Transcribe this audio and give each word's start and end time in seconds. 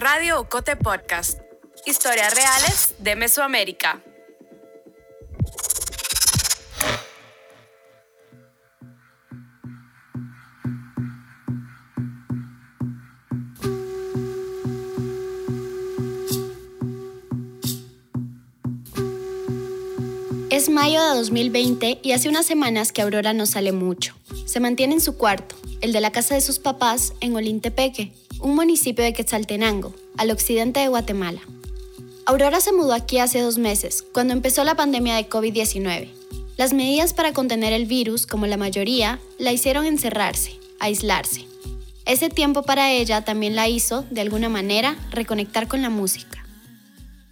Radio 0.00 0.38
Ocote 0.38 0.76
Podcast. 0.76 1.40
Historias 1.84 2.32
reales 2.32 2.94
de 3.00 3.16
Mesoamérica. 3.16 4.00
Es 20.48 20.68
mayo 20.68 21.02
de 21.02 21.08
2020 21.16 21.98
y 22.04 22.12
hace 22.12 22.28
unas 22.28 22.46
semanas 22.46 22.92
que 22.92 23.02
Aurora 23.02 23.32
no 23.32 23.46
sale 23.46 23.72
mucho. 23.72 24.14
Se 24.46 24.60
mantiene 24.60 24.94
en 24.94 25.00
su 25.00 25.16
cuarto, 25.16 25.56
el 25.80 25.92
de 25.92 26.00
la 26.00 26.12
casa 26.12 26.36
de 26.36 26.40
sus 26.40 26.60
papás 26.60 27.14
en 27.20 27.34
Olintepeque, 27.34 28.12
un 28.40 28.54
municipio 28.54 29.04
de 29.04 29.12
Quetzaltenango, 29.12 29.94
al 30.16 30.30
occidente 30.30 30.80
de 30.80 30.88
Guatemala. 30.88 31.40
Aurora 32.26 32.60
se 32.60 32.72
mudó 32.72 32.92
aquí 32.92 33.18
hace 33.18 33.40
dos 33.40 33.58
meses, 33.58 34.04
cuando 34.12 34.32
empezó 34.32 34.64
la 34.64 34.76
pandemia 34.76 35.16
de 35.16 35.28
COVID-19. 35.28 36.08
Las 36.56 36.72
medidas 36.72 37.14
para 37.14 37.32
contener 37.32 37.72
el 37.72 37.86
virus, 37.86 38.26
como 38.26 38.46
la 38.46 38.56
mayoría, 38.56 39.20
la 39.38 39.52
hicieron 39.52 39.86
encerrarse, 39.86 40.58
aislarse. 40.80 41.46
Ese 42.04 42.28
tiempo 42.28 42.62
para 42.62 42.90
ella 42.92 43.24
también 43.24 43.54
la 43.54 43.68
hizo, 43.68 44.04
de 44.10 44.20
alguna 44.20 44.48
manera, 44.48 44.96
reconectar 45.10 45.68
con 45.68 45.82
la 45.82 45.90
música. 45.90 46.44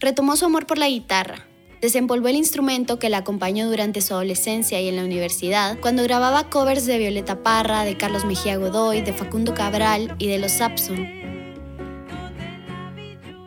Retomó 0.00 0.36
su 0.36 0.44
amor 0.44 0.66
por 0.66 0.78
la 0.78 0.88
guitarra, 0.88 1.46
Desempolvó 1.86 2.26
el 2.26 2.34
instrumento 2.34 2.98
que 2.98 3.08
la 3.08 3.18
acompañó 3.18 3.68
durante 3.68 4.00
su 4.00 4.12
adolescencia 4.12 4.80
y 4.80 4.88
en 4.88 4.96
la 4.96 5.04
universidad, 5.04 5.78
cuando 5.78 6.02
grababa 6.02 6.50
covers 6.50 6.84
de 6.84 6.98
Violeta 6.98 7.44
Parra, 7.44 7.84
de 7.84 7.96
Carlos 7.96 8.24
Mejía 8.24 8.56
Godoy, 8.56 9.02
de 9.02 9.12
Facundo 9.12 9.54
Cabral 9.54 10.16
y 10.18 10.26
de 10.26 10.40
los 10.40 10.50
Sapson. 10.50 11.08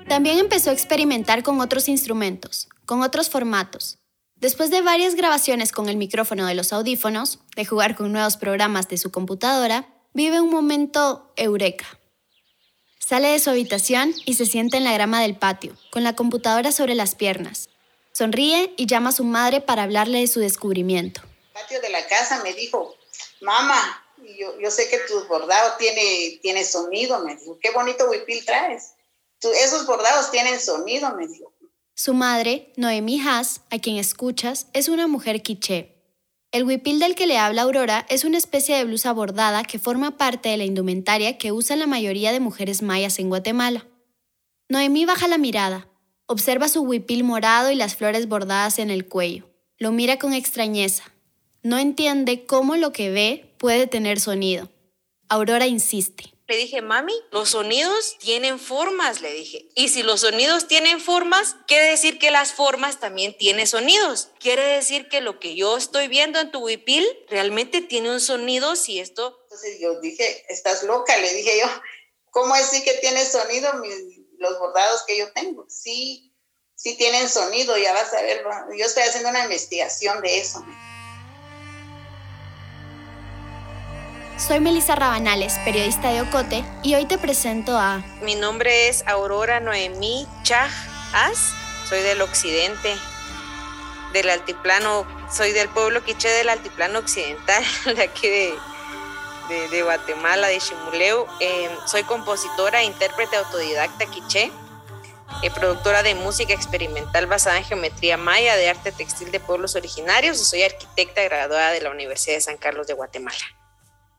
También 0.07 0.39
empezó 0.39 0.69
a 0.69 0.73
experimentar 0.73 1.43
con 1.43 1.59
otros 1.59 1.89
instrumentos, 1.89 2.69
con 2.85 3.01
otros 3.01 3.29
formatos. 3.29 3.97
Después 4.37 4.71
de 4.71 4.79
varias 4.79 5.15
grabaciones 5.15 5.73
con 5.73 5.89
el 5.89 5.97
micrófono 5.97 6.45
de 6.45 6.55
los 6.55 6.71
audífonos, 6.71 7.39
de 7.57 7.65
jugar 7.65 7.97
con 7.97 8.09
nuevos 8.13 8.37
programas 8.37 8.87
de 8.87 8.97
su 8.97 9.11
computadora, 9.11 9.89
vive 10.13 10.39
un 10.39 10.49
momento 10.49 11.33
eureka. 11.35 11.87
Sale 12.99 13.27
de 13.27 13.39
su 13.39 13.49
habitación 13.49 14.13
y 14.25 14.35
se 14.35 14.45
sienta 14.45 14.77
en 14.77 14.85
la 14.85 14.93
grama 14.93 15.21
del 15.21 15.35
patio, 15.35 15.75
con 15.91 16.05
la 16.05 16.15
computadora 16.15 16.71
sobre 16.71 16.95
las 16.95 17.15
piernas, 17.15 17.68
Sonríe 18.13 18.73
y 18.77 18.85
llama 18.85 19.09
a 19.09 19.13
su 19.13 19.23
madre 19.23 19.61
para 19.61 19.83
hablarle 19.83 20.19
de 20.19 20.27
su 20.27 20.39
descubrimiento. 20.39 21.21
El 21.21 21.61
patio 21.61 21.81
de 21.81 21.89
la 21.89 22.05
casa 22.07 22.43
me 22.43 22.53
dijo, 22.53 22.95
mamá, 23.41 24.05
yo, 24.37 24.59
yo 24.59 24.71
sé 24.71 24.89
que 24.89 24.99
tu 24.99 25.25
bordado 25.27 25.73
tiene, 25.77 26.39
tiene 26.41 26.63
sonido, 26.63 27.19
me 27.23 27.35
dijo, 27.35 27.57
qué 27.61 27.71
bonito 27.71 28.09
huipil 28.09 28.45
traes. 28.45 28.93
esos 29.41 29.85
bordados 29.85 30.31
tienen 30.31 30.59
sonido, 30.59 31.13
me 31.15 31.27
dijo. 31.27 31.53
Su 31.95 32.13
madre, 32.13 32.71
Noemí 32.77 33.19
Haas, 33.19 33.61
a 33.71 33.79
quien 33.79 33.97
escuchas, 33.97 34.67
es 34.73 34.87
una 34.87 35.07
mujer 35.07 35.41
quiché. 35.41 35.99
El 36.51 36.63
huipil 36.63 36.97
del 36.97 37.13
que 37.13 37.27
le 37.27 37.37
habla 37.37 37.63
Aurora 37.63 38.05
es 38.09 38.23
una 38.23 38.37
especie 38.37 38.75
de 38.75 38.85
blusa 38.85 39.11
bordada 39.11 39.63
que 39.63 39.79
forma 39.79 40.17
parte 40.17 40.49
de 40.49 40.57
la 40.57 40.63
indumentaria 40.63 41.37
que 41.37 41.51
usan 41.51 41.77
la 41.77 41.87
mayoría 41.87 42.31
de 42.31 42.39
mujeres 42.39 42.81
mayas 42.81 43.19
en 43.19 43.29
Guatemala. 43.29 43.85
Noemí 44.69 45.05
baja 45.05 45.27
la 45.27 45.37
mirada, 45.37 45.88
Observa 46.31 46.67
su 46.67 46.83
huipil 46.83 47.23
morado 47.23 47.71
y 47.71 47.75
las 47.75 47.95
flores 47.95 48.27
bordadas 48.27 48.77
en 48.77 48.91
el 48.91 49.07
cuello. 49.07 49.49
Lo 49.79 49.91
mira 49.91 50.19
con 50.19 50.33
extrañeza. 50.33 51.11
No 51.63 51.79
entiende 51.79 52.45
cómo 52.45 52.75
lo 52.75 52.93
que 52.93 53.09
ve 53.09 53.55
puede 53.57 53.87
tener 53.87 54.19
sonido. 54.19 54.69
Aurora 55.27 55.65
insiste. 55.65 56.25
Le 56.47 56.55
dije, 56.55 56.83
mami, 56.83 57.15
los 57.31 57.49
sonidos 57.49 58.15
tienen 58.19 58.59
formas, 58.59 59.21
le 59.21 59.33
dije. 59.33 59.69
Y 59.73 59.89
si 59.89 60.03
los 60.03 60.21
sonidos 60.21 60.67
tienen 60.67 61.01
formas, 61.01 61.55
quiere 61.65 61.89
decir 61.89 62.19
que 62.19 62.29
las 62.29 62.53
formas 62.53 62.99
también 62.99 63.35
tienen 63.35 63.65
sonidos. 63.65 64.29
Quiere 64.39 64.61
decir 64.67 65.09
que 65.09 65.21
lo 65.21 65.39
que 65.39 65.55
yo 65.55 65.77
estoy 65.77 66.09
viendo 66.09 66.39
en 66.39 66.51
tu 66.51 66.59
huipil 66.59 67.07
realmente 67.27 67.81
tiene 67.81 68.11
un 68.11 68.21
sonido 68.21 68.75
si 68.75 68.99
esto... 68.99 69.35
Entonces 69.45 69.79
yo 69.81 69.99
dije, 69.99 70.45
estás 70.47 70.83
loca, 70.83 71.17
le 71.17 71.33
dije 71.33 71.59
yo, 71.59 71.67
¿cómo 72.29 72.53
así 72.53 72.83
que 72.83 72.93
tiene 73.01 73.25
sonido? 73.25 73.71
los 74.39 74.57
bordados 74.57 75.03
que 75.05 75.17
yo 75.17 75.31
tengo. 75.33 75.65
Sí, 75.69 76.28
sí 76.79 76.95
tienen 76.95 77.27
sonido, 77.27 77.77
ya 77.77 77.93
vas 77.93 78.13
a 78.13 78.21
ver. 78.21 78.43
Yo 78.77 78.85
estoy 78.85 79.03
haciendo 79.03 79.29
una 79.29 79.43
investigación 79.43 80.21
de 80.21 80.39
eso. 80.39 80.65
Soy 84.37 84.61
Melissa 84.61 84.95
Rabanales, 84.95 85.53
periodista 85.65 86.09
de 86.11 86.21
Ocote, 86.21 86.63
y 86.81 86.95
hoy 86.95 87.05
te 87.05 87.17
presento 87.17 87.77
a... 87.77 87.97
Mi 88.21 88.35
nombre 88.35 88.87
es 88.87 89.03
Aurora 89.05 89.59
Noemí 89.59 90.25
Chaj 90.43 90.71
As, 91.13 91.51
soy 91.89 92.01
del 92.01 92.21
occidente, 92.21 92.95
del 94.13 94.29
altiplano, 94.29 95.05
soy 95.29 95.51
del 95.51 95.67
pueblo 95.67 96.01
quiché 96.05 96.29
del 96.29 96.47
altiplano 96.47 96.99
occidental, 96.99 97.61
de 97.93 98.01
aquí 98.01 98.29
de, 98.29 99.67
de, 99.69 99.83
Guatemala, 99.83 100.47
de 100.47 100.59
Chimuleu. 100.59 101.27
Em, 101.41 101.71
soy 101.85 102.03
compositora 102.03 102.81
e 102.81 102.85
intérprete 102.85 103.35
autodidacta 103.35 104.05
quiché, 104.05 104.53
eh, 105.41 105.51
productora 105.51 106.03
de 106.03 106.15
música 106.15 106.53
experimental 106.53 107.27
basada 107.27 107.57
en 107.57 107.63
geometría 107.63 108.17
maya, 108.17 108.55
de 108.55 108.69
arte 108.69 108.91
textil 108.91 109.31
de 109.31 109.39
pueblos 109.39 109.75
originarios 109.75 110.41
y 110.41 110.45
soy 110.45 110.63
arquitecta 110.63 111.23
graduada 111.23 111.71
de 111.71 111.81
la 111.81 111.91
Universidad 111.91 112.35
de 112.35 112.41
San 112.41 112.57
Carlos 112.57 112.87
de 112.87 112.93
Guatemala. 112.93 113.37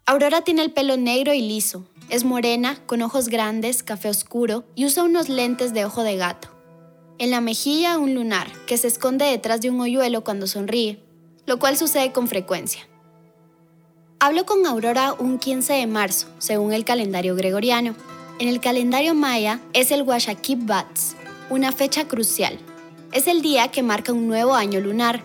Aurora 0.06 0.42
tiene 0.42 0.62
el 0.62 0.72
pelo 0.72 0.96
negro 0.96 1.32
y 1.34 1.40
liso. 1.40 1.86
Es 2.08 2.24
morena, 2.24 2.80
con 2.86 3.02
ojos 3.02 3.28
grandes, 3.28 3.82
café 3.82 4.08
oscuro 4.08 4.64
y 4.74 4.86
usa 4.86 5.04
unos 5.04 5.28
lentes 5.28 5.72
de 5.72 5.84
ojo 5.84 6.02
de 6.02 6.16
gato. 6.16 6.48
En 7.18 7.30
la 7.30 7.40
mejilla 7.40 7.98
un 7.98 8.14
lunar 8.14 8.50
que 8.66 8.78
se 8.78 8.88
esconde 8.88 9.26
detrás 9.26 9.60
de 9.60 9.70
un 9.70 9.80
hoyuelo 9.80 10.24
cuando 10.24 10.46
sonríe, 10.46 11.00
lo 11.46 11.58
cual 11.58 11.76
sucede 11.76 12.12
con 12.12 12.28
frecuencia. 12.28 12.88
Hablo 14.18 14.44
con 14.44 14.66
Aurora 14.66 15.14
un 15.18 15.38
15 15.38 15.72
de 15.74 15.86
marzo, 15.86 16.28
según 16.38 16.72
el 16.72 16.84
calendario 16.84 17.36
gregoriano. 17.36 17.94
En 18.40 18.48
el 18.48 18.58
calendario 18.58 19.14
maya 19.14 19.60
es 19.74 19.90
el 19.90 20.00
Washakib 20.00 20.64
Bats, 20.64 21.14
una 21.50 21.72
fecha 21.72 22.08
crucial. 22.08 22.58
Es 23.12 23.26
el 23.26 23.42
día 23.42 23.68
que 23.68 23.82
marca 23.82 24.14
un 24.14 24.28
nuevo 24.28 24.54
año 24.54 24.80
lunar. 24.80 25.22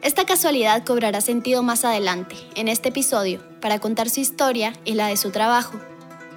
Esta 0.00 0.24
casualidad 0.24 0.84
cobrará 0.84 1.20
sentido 1.20 1.64
más 1.64 1.84
adelante, 1.84 2.36
en 2.54 2.68
este 2.68 2.90
episodio, 2.90 3.42
para 3.60 3.80
contar 3.80 4.08
su 4.08 4.20
historia 4.20 4.74
y 4.84 4.94
la 4.94 5.08
de 5.08 5.16
su 5.16 5.32
trabajo. 5.32 5.80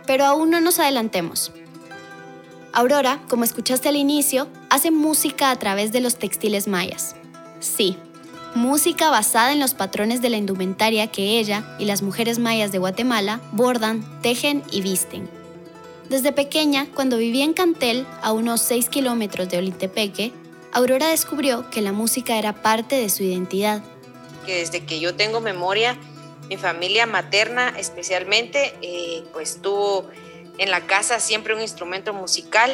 Pero 0.08 0.26
aún 0.26 0.50
no 0.50 0.60
nos 0.62 0.80
adelantemos. 0.80 1.52
Aurora, 2.74 3.22
como 3.30 3.44
escuchaste 3.44 3.90
al 3.90 3.96
inicio, 3.96 4.48
hace 4.72 4.90
música 4.90 5.52
a 5.52 5.60
través 5.60 5.92
de 5.92 6.02
los 6.02 6.16
textiles 6.16 6.68
mayas. 6.68 7.16
Sí, 7.60 7.98
música 8.56 9.12
basada 9.12 9.54
en 9.54 9.60
los 9.60 9.76
patrones 9.76 10.24
de 10.24 10.32
la 10.32 10.38
indumentaria 10.38 11.06
que 11.06 11.38
ella 11.38 11.76
y 11.78 11.86
las 11.86 12.02
mujeres 12.02 12.40
mayas 12.40 12.72
de 12.72 12.80
Guatemala 12.80 13.42
bordan, 13.52 14.04
tejen 14.24 14.64
y 14.72 14.82
visten. 14.82 15.45
Desde 16.10 16.32
pequeña, 16.32 16.88
cuando 16.94 17.18
vivía 17.18 17.44
en 17.44 17.54
Cantel, 17.54 18.06
a 18.22 18.32
unos 18.32 18.62
6 18.62 18.90
kilómetros 18.90 19.50
de 19.50 19.58
Olitepeque, 19.58 20.32
Aurora 20.72 21.08
descubrió 21.08 21.70
que 21.70 21.82
la 21.82 21.94
música 21.94 22.38
era 22.38 22.54
parte 22.54 22.96
de 22.96 23.10
su 23.10 23.24
identidad. 23.24 23.82
Que 24.46 24.58
desde 24.58 24.86
que 24.86 25.00
yo 25.00 25.16
tengo 25.16 25.42
memoria, 25.42 25.98
mi 26.50 26.58
familia 26.58 27.08
materna 27.08 27.74
especialmente, 27.78 28.76
eh, 28.82 29.24
pues 29.34 29.62
tuvo 29.62 30.08
en 30.58 30.70
la 30.70 30.82
casa 30.82 31.20
siempre 31.20 31.56
un 31.56 31.62
instrumento 31.62 32.14
musical 32.14 32.72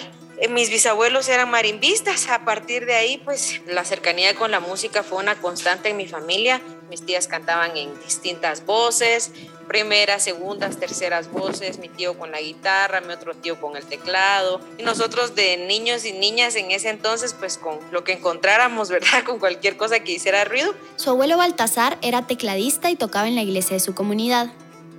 mis 0.50 0.70
bisabuelos 0.70 1.30
eran 1.30 1.52
marimbistas, 1.52 2.30
a 2.30 2.44
partir 2.44 2.86
de 2.86 2.96
ahí 2.96 3.22
pues 3.24 3.62
la 3.68 3.86
cercanía 3.86 4.34
con 4.36 4.50
la 4.50 4.60
música 4.60 5.04
fue 5.04 5.20
una 5.20 5.36
constante 5.36 5.90
en 5.90 5.98
mi 5.98 6.08
familia. 6.08 6.62
Mis 6.90 7.06
tías 7.06 7.28
cantaban 7.28 7.78
en 7.78 7.94
distintas 8.04 8.66
voces, 8.66 9.32
primeras, 9.68 10.24
segundas, 10.24 10.80
terceras 10.80 11.32
voces, 11.32 11.78
mi 11.78 11.90
tío 11.90 12.18
con 12.18 12.32
la 12.32 12.42
guitarra, 12.42 13.02
mi 13.02 13.14
otro 13.14 13.36
tío 13.36 13.62
con 13.62 13.78
el 13.78 13.86
teclado. 13.86 14.60
Y 14.78 14.84
nosotros 14.84 15.36
de 15.36 15.58
niños 15.58 16.06
y 16.06 16.14
niñas 16.14 16.56
en 16.56 16.72
ese 16.72 16.90
entonces 16.90 17.36
pues 17.38 17.58
con 17.58 17.80
lo 17.92 18.04
que 18.04 18.14
encontráramos, 18.14 18.90
¿verdad? 18.92 19.24
Con 19.24 19.40
cualquier 19.40 19.78
cosa 19.78 20.00
que 20.00 20.14
hiciera 20.14 20.44
ruido. 20.44 20.74
Su 20.96 21.12
abuelo 21.12 21.38
Baltasar 21.38 21.98
era 22.02 22.26
tecladista 22.26 22.90
y 22.90 22.96
tocaba 22.96 23.28
en 23.28 23.36
la 23.36 23.44
iglesia 23.44 23.76
de 23.76 23.80
su 23.80 23.94
comunidad. 23.94 24.52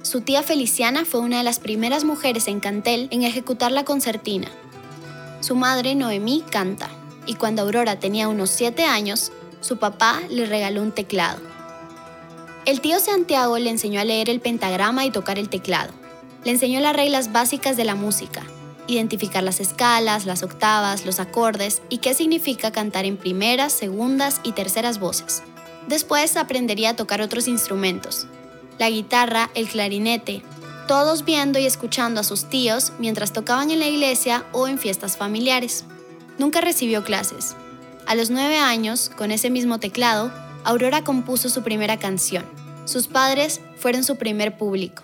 Su 0.03 0.21
tía 0.21 0.43
Feliciana 0.43 1.05
fue 1.05 1.21
una 1.21 1.39
de 1.39 1.45
las 1.45 1.61
primeras 1.61 2.05
mujeres 2.05 2.49
en 2.49 2.59
Cantel 2.59 3.09
en 3.13 3.23
ejecutar 3.23 3.71
la 3.71 3.85
concertina, 3.85 4.51
su 5.43 5.57
madre 5.57 5.97
Noemí 5.97 6.45
canta, 6.49 6.89
y 7.27 7.35
cuando 7.35 7.63
Aurora 7.63 7.99
tenía 7.99 8.29
unos 8.29 8.51
7 8.51 8.85
años, 8.85 9.33
su 9.61 9.77
papá 9.77 10.21
le 10.31 10.47
regaló 10.47 10.83
un 10.83 10.93
teclado. 10.93 11.41
El 12.65 12.81
tío 12.81 13.01
Santiago 13.01 13.59
le 13.59 13.71
enseñó 13.71 14.01
a 14.01 14.05
leer 14.05 14.31
el 14.31 14.41
pentagrama 14.41 15.05
y 15.05 15.11
tocar 15.11 15.41
el 15.41 15.49
teclado. 15.49 15.93
Le 16.45 16.53
enseñó 16.53 16.79
las 16.79 16.95
reglas 16.95 17.33
básicas 17.33 17.77
de 17.77 17.85
la 17.85 17.97
música, 17.97 18.45
identificar 18.87 19.43
las 19.43 19.59
escalas, 19.59 20.27
las 20.27 20.45
octavas, 20.45 21.05
los 21.05 21.19
acordes 21.19 21.83
y 21.89 21.99
qué 21.99 22.15
significa 22.15 22.71
cantar 22.71 23.05
en 23.05 23.17
primeras, 23.17 23.73
segundas 23.73 24.41
y 24.45 24.53
terceras 24.53 25.01
voces. 25.01 25.43
Después 25.89 26.37
aprendería 26.37 26.91
a 26.91 26.97
tocar 26.97 27.21
otros 27.21 27.49
instrumentos, 27.49 28.29
la 28.79 28.91
guitarra, 28.91 29.51
el 29.55 29.69
clarinete, 29.69 30.43
todos 30.87 31.25
viendo 31.25 31.59
y 31.59 31.67
escuchando 31.67 32.21
a 32.21 32.25
sus 32.25 32.49
tíos 32.49 32.93
mientras 32.99 33.33
tocaban 33.33 33.71
en 33.71 33.79
la 33.79 33.87
iglesia 33.87 34.45
o 34.53 34.69
en 34.69 34.79
fiestas 34.79 35.17
familiares. 35.17 35.85
Nunca 36.39 36.61
recibió 36.61 37.05
clases. 37.05 37.55
A 38.07 38.15
los 38.15 38.31
nueve 38.31 38.57
años, 38.57 39.11
con 39.17 39.31
ese 39.31 39.51
mismo 39.51 39.79
teclado, 39.79 40.33
Aurora 40.65 41.05
compuso 41.05 41.49
su 41.49 41.63
primera 41.63 41.99
canción. 41.99 42.45
Sus 42.85 43.09
padres 43.09 43.61
fueron 43.77 44.05
su 44.05 44.17
primer 44.17 44.57
público. 44.57 45.03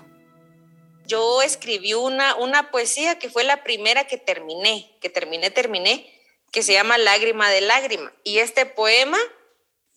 Yo 1.06 1.42
escribí 1.42 1.94
una, 1.94 2.34
una 2.34 2.70
poesía 2.70 3.18
que 3.18 3.30
fue 3.30 3.44
la 3.44 3.62
primera 3.62 4.06
que 4.06 4.18
terminé, 4.18 4.90
que 5.00 5.08
terminé, 5.08 5.50
terminé, 5.50 6.12
que 6.52 6.62
se 6.62 6.74
llama 6.74 6.98
Lágrima 6.98 7.48
de 7.50 7.60
Lágrima. 7.60 8.12
Y 8.24 8.38
este 8.38 8.66
poema 8.66 9.18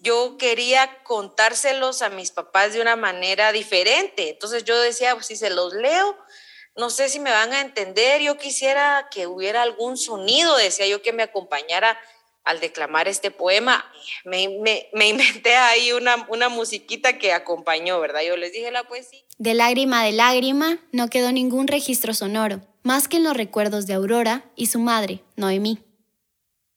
yo 0.02 0.36
quería 0.38 1.04
contárselos 1.04 2.02
a 2.02 2.10
mis 2.10 2.32
papás 2.32 2.74
de 2.74 2.82
una 2.82 2.96
manera 2.96 3.52
diferente. 3.52 4.30
Entonces 4.30 4.64
yo 4.64 4.80
decía, 4.82 5.14
pues 5.14 5.28
si 5.28 5.36
se 5.36 5.52
los 5.52 5.74
leo, 5.74 6.18
no 6.76 6.90
sé 6.90 7.08
si 7.08 7.20
me 7.20 7.30
van 7.30 7.54
a 7.54 7.62
entender. 7.62 8.22
Yo 8.22 8.38
quisiera 8.38 9.08
que 9.12 9.28
hubiera 9.28 9.62
algún 9.62 9.98
sonido, 9.98 10.58
decía 10.58 10.88
yo, 10.88 11.02
que 11.04 11.14
me 11.14 11.24
acompañara 11.24 12.00
al 12.44 12.60
declamar 12.60 13.08
este 13.08 13.30
poema. 13.30 13.86
Me, 14.26 14.42
inventé 14.94 15.56
ahí 15.56 15.92
una, 15.92 16.26
una 16.30 16.50
musiquita 16.50 17.20
que 17.20 17.34
acompañó, 17.34 18.00
¿verdad? 18.00 18.22
Yo 18.22 18.36
les 18.38 18.54
dije 18.54 18.72
la 18.72 18.88
poesía. 18.88 19.22
De 19.38 19.54
lágrima 19.54 20.04
de 20.04 20.14
lágrima 20.14 20.80
no 20.92 21.10
quedó 21.10 21.32
ningún 21.32 21.68
registro 21.68 22.16
sonoro, 22.16 22.62
más 22.82 23.08
que 23.08 23.18
en 23.18 23.24
los 23.24 23.38
recuerdos 23.38 23.86
de 23.86 23.94
Aurora 23.94 24.46
y 24.56 24.68
su 24.68 24.80
madre, 24.80 25.22
Noemí. 25.36 25.80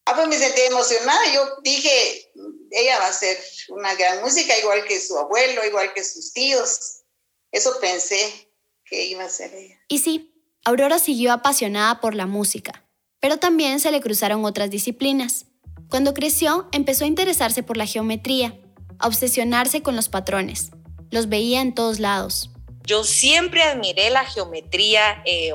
Ah, 0.06 0.15
pues 0.15 0.29
me 0.29 0.37
sentí 0.37 0.61
emocionada. 0.62 1.33
Yo 1.33 1.56
dije, 1.62 2.31
ella 2.71 2.99
va 2.99 3.09
a 3.09 3.12
ser 3.12 3.39
una 3.69 3.95
gran 3.95 4.21
música, 4.21 4.59
igual 4.59 4.85
que 4.85 5.01
su 5.01 5.17
abuelo, 5.17 5.65
igual 5.65 5.93
que 5.95 6.05
sus 6.05 6.33
tíos. 6.33 7.03
Eso 7.51 7.79
pensé 7.81 8.51
que 8.85 9.06
iba 9.06 9.25
a 9.25 9.31
ser 9.31 9.55
ella. 9.55 9.81
Y 9.89 10.01
sí, 10.01 10.35
Aurora 10.65 10.99
siguió 10.99 11.33
apasionada 11.33 12.01
por 12.01 12.15
la 12.15 12.27
música, 12.27 12.85
pero 13.21 13.39
también 13.39 13.81
se 13.81 13.91
le 13.91 14.01
cruzaron 14.01 14.45
otras 14.45 14.71
disciplinas. 14.71 15.47
Cuando 15.89 16.12
creció, 16.12 16.69
empezó 16.73 17.05
a 17.05 17.09
interesarse 17.09 17.62
por 17.62 17.77
la 17.77 17.87
geometría, 17.87 18.59
a 18.99 19.07
obsesionarse 19.07 19.83
con 19.83 19.97
los 19.97 20.09
patrones. 20.09 20.71
Los 21.11 21.29
veía 21.29 21.61
en 21.61 21.75
todos 21.75 22.00
lados. 22.00 22.50
Yo 22.87 23.05
siempre 23.05 23.62
admiré 23.62 24.11
la 24.11 24.25
geometría, 24.25 25.23
eh, 25.25 25.53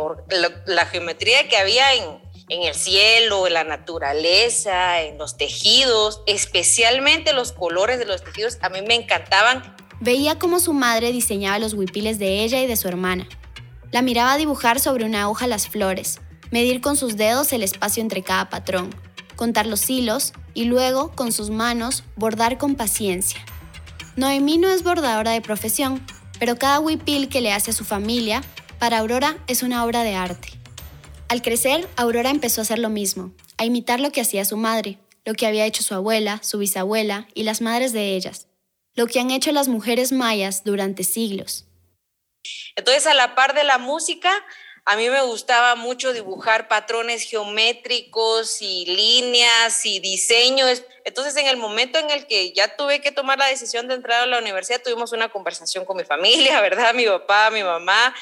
la 0.65 0.85
geometría 0.87 1.47
que 1.47 1.57
había 1.57 1.93
en, 1.93 2.21
en 2.49 2.63
el 2.63 2.73
cielo, 2.73 3.47
en 3.47 3.53
la 3.53 3.63
naturaleza, 3.63 5.01
en 5.01 5.17
los 5.17 5.37
tejidos, 5.37 6.23
especialmente 6.25 7.33
los 7.33 7.51
colores 7.51 7.99
de 7.99 8.05
los 8.05 8.23
tejidos, 8.23 8.57
a 8.61 8.69
mí 8.69 8.79
me 8.81 8.95
encantaban. 8.95 9.75
Veía 9.99 10.39
cómo 10.39 10.59
su 10.59 10.73
madre 10.73 11.11
diseñaba 11.11 11.59
los 11.59 11.73
huipiles 11.73 12.19
de 12.19 12.43
ella 12.43 12.61
y 12.61 12.67
de 12.67 12.75
su 12.75 12.87
hermana. 12.87 13.27
La 13.91 14.01
miraba 14.01 14.37
dibujar 14.37 14.79
sobre 14.79 15.05
una 15.05 15.29
hoja 15.29 15.47
las 15.47 15.67
flores, 15.67 16.19
medir 16.51 16.81
con 16.81 16.95
sus 16.95 17.17
dedos 17.17 17.53
el 17.53 17.63
espacio 17.63 18.01
entre 18.01 18.23
cada 18.23 18.49
patrón, 18.49 18.89
contar 19.35 19.67
los 19.67 19.89
hilos 19.89 20.33
y 20.53 20.65
luego, 20.65 21.11
con 21.11 21.31
sus 21.31 21.49
manos, 21.49 22.03
bordar 22.15 22.57
con 22.57 22.75
paciencia. 22.75 23.39
Noemí 24.15 24.57
no 24.57 24.69
es 24.69 24.83
bordadora 24.83 25.31
de 25.31 25.41
profesión, 25.41 26.05
pero 26.39 26.57
cada 26.57 26.79
huipil 26.79 27.29
que 27.29 27.41
le 27.41 27.53
hace 27.53 27.71
a 27.71 27.73
su 27.73 27.85
familia, 27.85 28.41
para 28.79 28.99
Aurora 28.99 29.37
es 29.47 29.61
una 29.61 29.85
obra 29.85 30.03
de 30.03 30.15
arte. 30.15 30.58
Al 31.29 31.43
crecer, 31.43 31.87
Aurora 31.95 32.31
empezó 32.31 32.59
a 32.59 32.63
hacer 32.63 32.79
lo 32.79 32.89
mismo, 32.89 33.31
a 33.59 33.63
imitar 33.63 33.99
lo 33.99 34.11
que 34.11 34.21
hacía 34.21 34.45
su 34.45 34.57
madre, 34.57 34.97
lo 35.25 35.35
que 35.35 35.45
había 35.45 35.67
hecho 35.67 35.83
su 35.83 35.93
abuela, 35.93 36.39
su 36.41 36.57
bisabuela 36.57 37.27
y 37.35 37.43
las 37.43 37.61
madres 37.61 37.93
de 37.93 38.15
ellas, 38.15 38.47
lo 38.95 39.05
que 39.05 39.19
han 39.19 39.29
hecho 39.29 39.51
las 39.51 39.67
mujeres 39.67 40.11
mayas 40.11 40.63
durante 40.63 41.03
siglos. 41.03 41.65
Entonces, 42.75 43.05
a 43.05 43.13
la 43.13 43.35
par 43.35 43.53
de 43.53 43.63
la 43.63 43.77
música, 43.77 44.31
a 44.85 44.95
mí 44.95 45.07
me 45.07 45.21
gustaba 45.21 45.75
mucho 45.75 46.13
dibujar 46.13 46.67
patrones 46.67 47.21
geométricos 47.29 48.63
y 48.63 48.87
líneas 48.87 49.85
y 49.85 49.99
diseños. 49.99 50.83
Entonces, 51.05 51.35
en 51.35 51.45
el 51.45 51.57
momento 51.57 51.99
en 51.99 52.09
el 52.09 52.25
que 52.25 52.53
ya 52.53 52.75
tuve 52.75 53.01
que 53.01 53.11
tomar 53.11 53.37
la 53.37 53.45
decisión 53.45 53.87
de 53.87 53.93
entrar 53.93 54.23
a 54.23 54.25
la 54.25 54.39
universidad, 54.39 54.81
tuvimos 54.81 55.11
una 55.11 55.29
conversación 55.29 55.85
con 55.85 55.95
mi 55.95 56.05
familia, 56.05 56.59
¿verdad? 56.61 56.95
Mi 56.95 57.05
papá, 57.05 57.51
mi 57.51 57.61
mamá. 57.61 58.15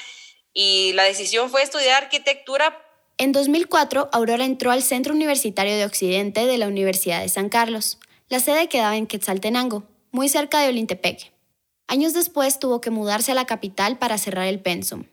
Y 0.51 0.92
la 0.92 1.04
decisión 1.04 1.50
fue 1.50 1.62
estudiar 1.62 2.04
arquitectura 2.04 2.83
en 3.19 3.31
2004, 3.31 4.09
Aurora 4.11 4.45
entró 4.45 4.69
al 4.69 4.83
Centro 4.83 5.13
Universitario 5.13 5.75
de 5.75 5.85
Occidente 5.85 6.45
de 6.45 6.57
la 6.59 6.67
Universidad 6.67 7.21
de 7.21 7.29
San 7.29 7.49
Carlos. 7.49 7.97
La 8.29 8.39
sede 8.39 8.69
quedaba 8.69 8.95
en 8.95 9.07
Quetzaltenango, 9.07 9.83
muy 10.11 10.29
cerca 10.29 10.59
de 10.59 10.69
Olintepeque. 10.69 11.31
Años 11.87 12.13
después 12.13 12.59
tuvo 12.59 12.79
que 12.79 12.91
mudarse 12.91 13.31
a 13.31 13.35
la 13.35 13.45
capital 13.45 13.97
para 13.97 14.19
cerrar 14.19 14.45
el 14.45 14.59
pensum. 14.59 15.05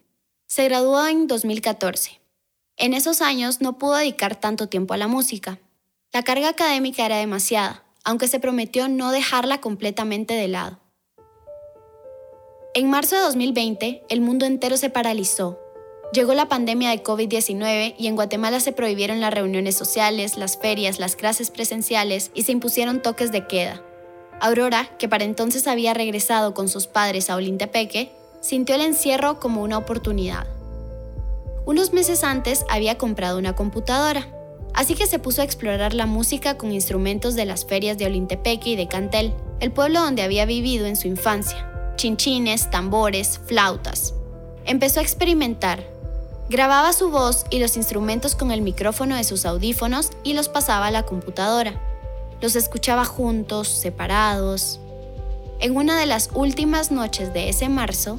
Se 0.46 0.64
graduó 0.64 1.06
en 1.06 1.26
2014. 1.26 2.20
En 2.76 2.92
esos 2.92 3.22
años 3.22 3.62
no 3.62 3.78
pudo 3.78 3.94
dedicar 3.94 4.38
tanto 4.38 4.68
tiempo 4.68 4.92
a 4.92 4.98
la 4.98 5.08
música. 5.08 5.58
La 6.12 6.22
carga 6.22 6.50
académica 6.50 7.06
era 7.06 7.16
demasiada, 7.16 7.84
aunque 8.04 8.28
se 8.28 8.38
prometió 8.38 8.86
no 8.88 9.12
dejarla 9.12 9.62
completamente 9.62 10.34
de 10.34 10.48
lado. 10.48 10.78
En 12.74 12.90
marzo 12.90 13.16
de 13.16 13.22
2020, 13.22 14.04
el 14.10 14.20
mundo 14.20 14.44
entero 14.44 14.76
se 14.76 14.90
paralizó 14.90 15.63
Llegó 16.14 16.32
la 16.34 16.46
pandemia 16.46 16.90
de 16.90 17.02
COVID-19 17.02 17.96
y 17.99 18.06
en 18.06 18.14
Guatemala 18.14 18.61
se 18.61 18.70
prohibieron 18.70 19.20
las 19.20 19.34
reuniones 19.34 19.76
sociales, 19.76 20.37
las 20.37 20.56
ferias, 20.56 21.00
las 21.00 21.16
clases 21.16 21.50
presenciales 21.50 22.31
y 22.34 22.44
se 22.44 22.52
impusieron 22.52 23.02
toques 23.02 23.32
de 23.32 23.49
queda. 23.49 23.82
Aurora, 24.40 24.88
que 24.96 25.08
para 25.08 25.25
entonces 25.25 25.66
había 25.66 25.93
regresado 25.93 26.55
con 26.55 26.69
sus 26.69 26.87
padres 26.87 27.31
a 27.31 27.34
Olintepeque, 27.34 28.12
sintió 28.40 28.76
el 28.76 28.82
encierro 28.82 29.40
como 29.40 29.61
una 29.61 29.76
oportunidad. 29.76 30.46
Unos 31.66 31.93
meses 31.93 32.22
antes 32.22 32.64
había 32.69 32.96
comprado 32.96 33.37
una 33.37 33.56
computadora, 33.56 34.28
así 34.72 34.94
que 34.94 35.08
se 35.08 35.19
puso 35.19 35.40
a 35.40 35.44
explorar 35.44 35.94
la 35.94 36.06
música 36.06 36.56
con 36.56 36.70
instrumentos 36.70 37.34
de 37.34 37.46
las 37.46 37.64
ferias 37.67 37.99
de 37.99 38.06
Olintepeque 38.06 38.70
y 38.70 38.76
de 38.76 38.87
Cantel, 38.87 39.34
el 39.58 39.72
pueblo 39.72 40.00
donde 40.00 40.22
había 40.22 40.46
vivido 40.46 40.87
en 40.87 40.94
su 40.94 41.08
infancia. 41.08 41.69
Chinchines, 41.96 42.70
tambores, 42.70 43.40
flautas. 43.46 44.14
Empezó 44.64 45.00
a 45.00 45.02
experimentar, 45.02 45.94
Grababa 46.50 46.93
su 46.93 47.11
voz 47.11 47.46
y 47.49 47.58
los 47.58 47.76
instrumentos 47.76 48.35
con 48.35 48.50
el 48.50 48.61
micrófono 48.61 49.17
de 49.17 49.25
sus 49.25 49.46
audífonos 49.46 50.11
y 50.25 50.35
los 50.35 50.50
pasaba 50.50 50.88
a 50.88 50.91
la 50.91 51.05
computadora. 51.05 51.81
Los 52.43 52.55
escuchaba 52.55 53.06
juntos, 53.06 53.69
separados. 53.69 54.79
En 55.61 55.75
una 55.75 55.99
de 55.99 56.05
las 56.05 56.29
últimas 56.35 56.91
noches 56.91 57.32
de 57.32 57.49
ese 57.49 57.70
marzo, 57.70 58.19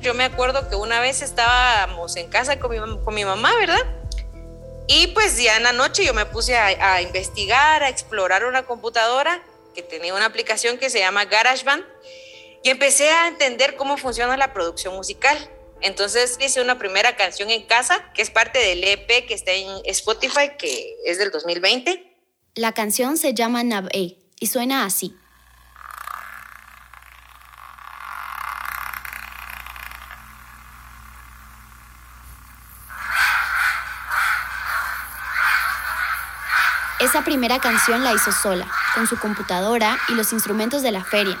yo 0.00 0.14
me 0.14 0.24
acuerdo 0.24 0.68
que 0.68 0.76
una 0.76 1.00
vez 1.00 1.22
estábamos 1.22 2.16
en 2.16 2.28
casa 2.28 2.58
con 2.58 2.70
mi, 3.14 3.24
mamá, 3.24 3.52
¿verdad? 3.58 3.82
Y 4.86 5.08
pues 5.08 5.40
ya 5.42 5.56
en 5.56 5.64
la 5.64 5.72
noche 5.72 6.04
yo 6.04 6.14
me 6.14 6.26
puse 6.26 6.56
a, 6.56 6.94
a, 6.94 7.02
investigar, 7.02 7.82
a 7.82 7.88
explorar 7.88 8.44
una 8.44 8.64
computadora 8.64 9.42
que 9.74 9.82
tenía 9.82 10.14
una 10.14 10.26
aplicación 10.26 10.78
que 10.78 10.90
se 10.90 10.98
llama 10.98 11.24
GarageBand 11.24 11.84
y 12.62 12.70
empecé 12.70 13.10
a 13.10 13.28
entender 13.28 13.76
cómo 13.76 13.96
funciona 13.96 14.36
la 14.36 14.52
producción 14.52 14.94
musical. 14.94 15.38
Entonces 15.82 16.38
hice 16.40 16.62
una 16.62 16.78
primera 16.78 17.16
canción 17.16 17.50
en 17.50 17.66
casa, 17.66 18.12
que 18.14 18.22
es 18.22 18.30
parte 18.30 18.58
del 18.58 18.84
EP 18.84 19.26
que 19.26 19.34
está 19.34 19.52
en 19.52 19.68
Spotify, 19.84 20.52
que 20.58 20.96
es 21.04 21.18
del 21.18 21.30
2020. 21.30 22.16
La 22.54 22.72
canción 22.72 23.16
se 23.16 23.34
llama 23.34 23.64
Nab'e 23.64 24.16
y 24.38 24.46
suena 24.46 24.84
así. 24.84 25.16
Esa 37.00 37.24
primera 37.24 37.58
canción 37.58 38.04
la 38.04 38.12
hizo 38.12 38.30
sola, 38.30 38.70
con 38.94 39.08
su 39.08 39.18
computadora 39.18 39.98
y 40.08 40.12
los 40.12 40.32
instrumentos 40.32 40.82
de 40.82 40.92
la 40.92 41.02
feria. 41.02 41.36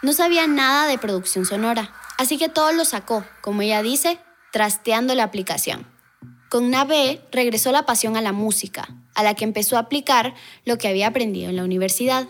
No 0.00 0.14
sabía 0.14 0.46
nada 0.46 0.86
de 0.86 0.96
producción 0.96 1.44
sonora, 1.44 1.92
Así 2.22 2.38
que 2.38 2.48
todo 2.48 2.70
lo 2.70 2.84
sacó, 2.84 3.24
como 3.40 3.62
ella 3.62 3.82
dice, 3.82 4.16
trasteando 4.52 5.12
la 5.16 5.24
aplicación. 5.24 5.92
Con 6.48 6.70
Nave 6.70 7.20
regresó 7.32 7.72
la 7.72 7.84
pasión 7.84 8.16
a 8.16 8.20
la 8.20 8.30
música, 8.30 8.86
a 9.16 9.24
la 9.24 9.34
que 9.34 9.42
empezó 9.42 9.76
a 9.76 9.80
aplicar 9.80 10.32
lo 10.64 10.78
que 10.78 10.86
había 10.86 11.08
aprendido 11.08 11.50
en 11.50 11.56
la 11.56 11.64
universidad. 11.64 12.28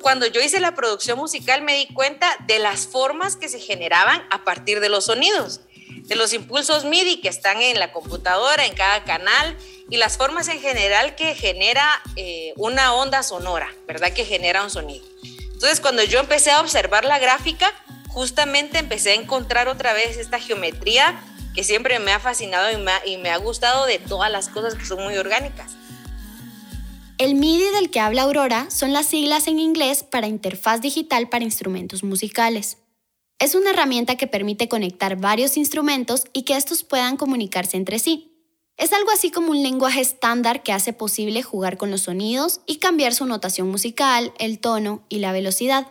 Cuando 0.00 0.24
yo 0.26 0.40
hice 0.40 0.58
la 0.58 0.74
producción 0.74 1.18
musical 1.18 1.60
me 1.60 1.76
di 1.76 1.88
cuenta 1.88 2.26
de 2.46 2.58
las 2.58 2.86
formas 2.86 3.36
que 3.36 3.50
se 3.50 3.60
generaban 3.60 4.22
a 4.30 4.42
partir 4.42 4.80
de 4.80 4.88
los 4.88 5.04
sonidos, 5.04 5.60
de 6.04 6.16
los 6.16 6.32
impulsos 6.32 6.86
MIDI 6.86 7.20
que 7.20 7.28
están 7.28 7.60
en 7.60 7.78
la 7.78 7.92
computadora, 7.92 8.64
en 8.64 8.74
cada 8.74 9.04
canal, 9.04 9.54
y 9.90 9.98
las 9.98 10.16
formas 10.16 10.48
en 10.48 10.62
general 10.62 11.14
que 11.14 11.34
genera 11.34 11.86
eh, 12.16 12.54
una 12.56 12.94
onda 12.94 13.22
sonora, 13.22 13.68
¿verdad? 13.86 14.14
Que 14.14 14.24
genera 14.24 14.64
un 14.64 14.70
sonido. 14.70 15.04
Entonces, 15.52 15.80
cuando 15.80 16.04
yo 16.04 16.20
empecé 16.20 16.52
a 16.52 16.60
observar 16.62 17.04
la 17.04 17.18
gráfica, 17.18 17.70
justamente 18.16 18.78
empecé 18.78 19.10
a 19.10 19.14
encontrar 19.14 19.68
otra 19.68 19.92
vez 19.92 20.16
esta 20.16 20.40
geometría 20.40 21.22
que 21.54 21.62
siempre 21.62 21.98
me 21.98 22.12
ha 22.12 22.18
fascinado 22.18 22.68
y 23.04 23.18
me 23.18 23.28
ha, 23.28 23.36
gustado 23.36 23.84
de 23.84 23.98
todas 23.98 24.32
las 24.32 24.48
cosas 24.48 24.74
que 24.74 24.86
son 24.86 25.04
muy 25.04 25.18
orgánicas. 25.18 25.76
El 27.18 27.34
MIDI 27.34 27.70
del 27.74 27.90
que 27.90 28.00
habla 28.00 28.22
Aurora 28.22 28.70
son 28.70 28.94
las 28.94 29.04
siglas 29.04 29.48
en 29.48 29.58
inglés 29.58 30.02
para 30.02 30.28
Interfaz 30.28 30.80
Digital 30.80 31.28
para 31.28 31.44
Instrumentos 31.44 32.04
Musicales. 32.04 32.78
Es 33.38 33.54
una 33.54 33.68
herramienta 33.68 34.16
que 34.16 34.26
permite 34.26 34.66
conectar 34.66 35.16
varios 35.16 35.58
instrumentos 35.58 36.24
y 36.32 36.44
que 36.44 36.56
estos 36.56 36.84
puedan 36.84 37.18
comunicarse 37.18 37.76
entre 37.76 37.98
sí. 37.98 38.32
Es 38.78 38.94
algo 38.94 39.10
así 39.10 39.30
como 39.30 39.50
un 39.50 39.62
lenguaje 39.62 40.00
estándar 40.00 40.62
que 40.62 40.72
hace 40.72 40.94
posible 40.94 41.42
jugar 41.42 41.76
con 41.76 41.90
los 41.90 42.02
sonidos 42.02 42.62
y 42.64 42.76
cambiar 42.76 43.12
su 43.12 43.26
notación 43.26 43.68
musical, 43.68 44.32
el 44.38 44.58
tono 44.58 45.04
y 45.10 45.18
la 45.18 45.32
velocidad. 45.32 45.88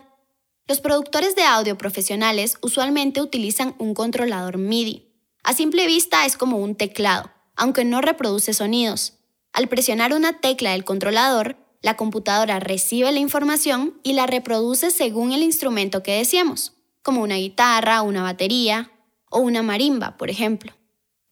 Los 0.68 0.80
productores 0.80 1.36
de 1.36 1.44
audio 1.44 1.78
profesionales 1.78 2.58
usualmente 2.60 3.22
utilizan 3.22 3.76
un 3.78 3.94
controlador 3.94 4.58
MIDI. 4.58 5.06
A 5.44 5.52
simple 5.52 5.86
vista 5.86 6.26
es 6.26 6.36
como 6.36 6.56
un 6.58 6.74
teclado, 6.74 7.30
aunque 7.54 7.84
no 7.84 8.00
reproduce 8.00 8.52
sonidos. 8.52 9.12
Al 9.52 9.68
presionar 9.68 10.12
una 10.12 10.40
tecla 10.40 10.72
del 10.72 10.84
controlador, 10.84 11.56
la 11.82 11.96
computadora 11.96 12.58
recibe 12.58 13.12
la 13.12 13.20
información 13.20 14.00
y 14.02 14.14
la 14.14 14.26
reproduce 14.26 14.90
según 14.90 15.30
el 15.30 15.44
instrumento 15.44 16.02
que 16.02 16.18
deseamos, 16.18 16.72
como 17.04 17.22
una 17.22 17.36
guitarra, 17.36 18.02
una 18.02 18.24
batería 18.24 18.90
o 19.30 19.38
una 19.38 19.62
marimba, 19.62 20.16
por 20.16 20.30
ejemplo. 20.30 20.72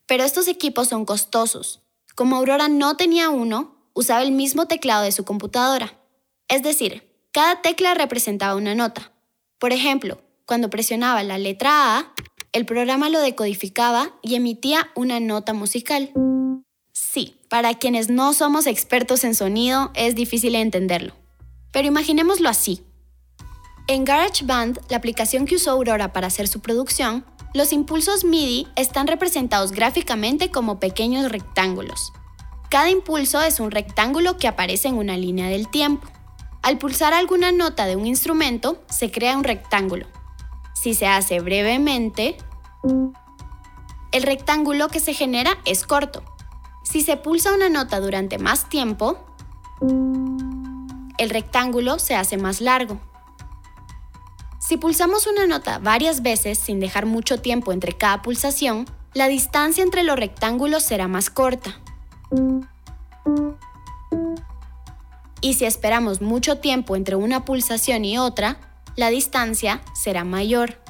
Pero 0.06 0.22
estos 0.22 0.46
equipos 0.46 0.86
son 0.86 1.04
costosos. 1.04 1.82
Como 2.14 2.36
Aurora 2.36 2.68
no 2.68 2.96
tenía 2.96 3.30
uno, 3.30 3.88
usaba 3.94 4.22
el 4.22 4.30
mismo 4.30 4.68
teclado 4.68 5.02
de 5.02 5.10
su 5.10 5.24
computadora. 5.24 5.98
Es 6.46 6.62
decir, 6.62 7.10
cada 7.32 7.62
tecla 7.62 7.94
representaba 7.94 8.54
una 8.54 8.76
nota. 8.76 9.10
Por 9.58 9.72
ejemplo, 9.72 10.20
cuando 10.46 10.70
presionaba 10.70 11.22
la 11.22 11.38
letra 11.38 11.98
A, 11.98 12.14
el 12.52 12.66
programa 12.66 13.08
lo 13.08 13.20
decodificaba 13.20 14.12
y 14.22 14.34
emitía 14.34 14.90
una 14.94 15.20
nota 15.20 15.54
musical. 15.54 16.12
Sí, 16.92 17.36
para 17.48 17.74
quienes 17.74 18.10
no 18.10 18.32
somos 18.32 18.66
expertos 18.66 19.24
en 19.24 19.34
sonido 19.34 19.90
es 19.94 20.14
difícil 20.14 20.54
entenderlo. 20.54 21.14
Pero 21.72 21.88
imaginémoslo 21.88 22.48
así. 22.48 22.82
En 23.86 24.04
GarageBand, 24.04 24.80
la 24.88 24.96
aplicación 24.96 25.44
que 25.44 25.56
usó 25.56 25.72
Aurora 25.72 26.12
para 26.12 26.28
hacer 26.28 26.48
su 26.48 26.60
producción, 26.60 27.24
los 27.52 27.72
impulsos 27.72 28.24
MIDI 28.24 28.66
están 28.76 29.06
representados 29.06 29.72
gráficamente 29.72 30.50
como 30.50 30.80
pequeños 30.80 31.30
rectángulos. 31.30 32.12
Cada 32.70 32.90
impulso 32.90 33.42
es 33.42 33.60
un 33.60 33.70
rectángulo 33.70 34.36
que 34.36 34.48
aparece 34.48 34.88
en 34.88 34.94
una 34.94 35.16
línea 35.16 35.48
del 35.48 35.68
tiempo. 35.68 36.08
Al 36.64 36.78
pulsar 36.78 37.12
alguna 37.12 37.52
nota 37.52 37.84
de 37.84 37.94
un 37.94 38.06
instrumento, 38.06 38.82
se 38.88 39.10
crea 39.10 39.36
un 39.36 39.44
rectángulo. 39.44 40.06
Si 40.72 40.94
se 40.94 41.06
hace 41.06 41.40
brevemente, 41.40 42.38
el 44.12 44.22
rectángulo 44.22 44.88
que 44.88 44.98
se 44.98 45.12
genera 45.12 45.58
es 45.66 45.84
corto. 45.84 46.22
Si 46.82 47.02
se 47.02 47.18
pulsa 47.18 47.52
una 47.52 47.68
nota 47.68 48.00
durante 48.00 48.38
más 48.38 48.70
tiempo, 48.70 49.18
el 51.18 51.28
rectángulo 51.28 51.98
se 51.98 52.16
hace 52.16 52.38
más 52.38 52.62
largo. 52.62 52.98
Si 54.58 54.78
pulsamos 54.78 55.26
una 55.26 55.46
nota 55.46 55.78
varias 55.80 56.22
veces 56.22 56.58
sin 56.58 56.80
dejar 56.80 57.04
mucho 57.04 57.42
tiempo 57.42 57.74
entre 57.74 57.92
cada 57.92 58.22
pulsación, 58.22 58.86
la 59.12 59.28
distancia 59.28 59.84
entre 59.84 60.02
los 60.02 60.18
rectángulos 60.18 60.82
será 60.82 61.08
más 61.08 61.28
corta. 61.28 61.78
Y 65.44 65.52
si 65.52 65.66
esperamos 65.66 66.22
mucho 66.22 66.56
tiempo 66.56 66.96
entre 66.96 67.16
una 67.16 67.44
pulsación 67.44 68.06
y 68.06 68.16
otra, 68.16 68.56
la 68.96 69.10
distancia 69.10 69.82
será 69.92 70.24
mayor. 70.24 70.80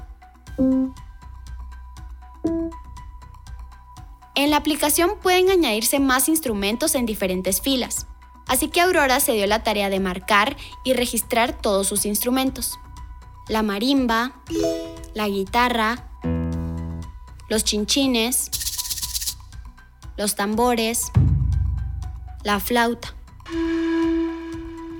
En 4.36 4.50
la 4.50 4.56
aplicación 4.56 5.18
pueden 5.20 5.50
añadirse 5.50 5.98
más 5.98 6.28
instrumentos 6.28 6.94
en 6.94 7.04
diferentes 7.04 7.60
filas, 7.60 8.06
así 8.46 8.68
que 8.68 8.80
Aurora 8.80 9.18
se 9.18 9.32
dio 9.32 9.44
la 9.48 9.64
tarea 9.64 9.90
de 9.90 9.98
marcar 9.98 10.56
y 10.84 10.92
registrar 10.92 11.60
todos 11.60 11.88
sus 11.88 12.06
instrumentos. 12.06 12.78
La 13.48 13.64
marimba, 13.64 14.40
la 15.14 15.26
guitarra, 15.26 16.12
los 17.48 17.64
chinchines, 17.64 18.52
los 20.16 20.36
tambores, 20.36 21.10
la 22.44 22.60
flauta. 22.60 23.16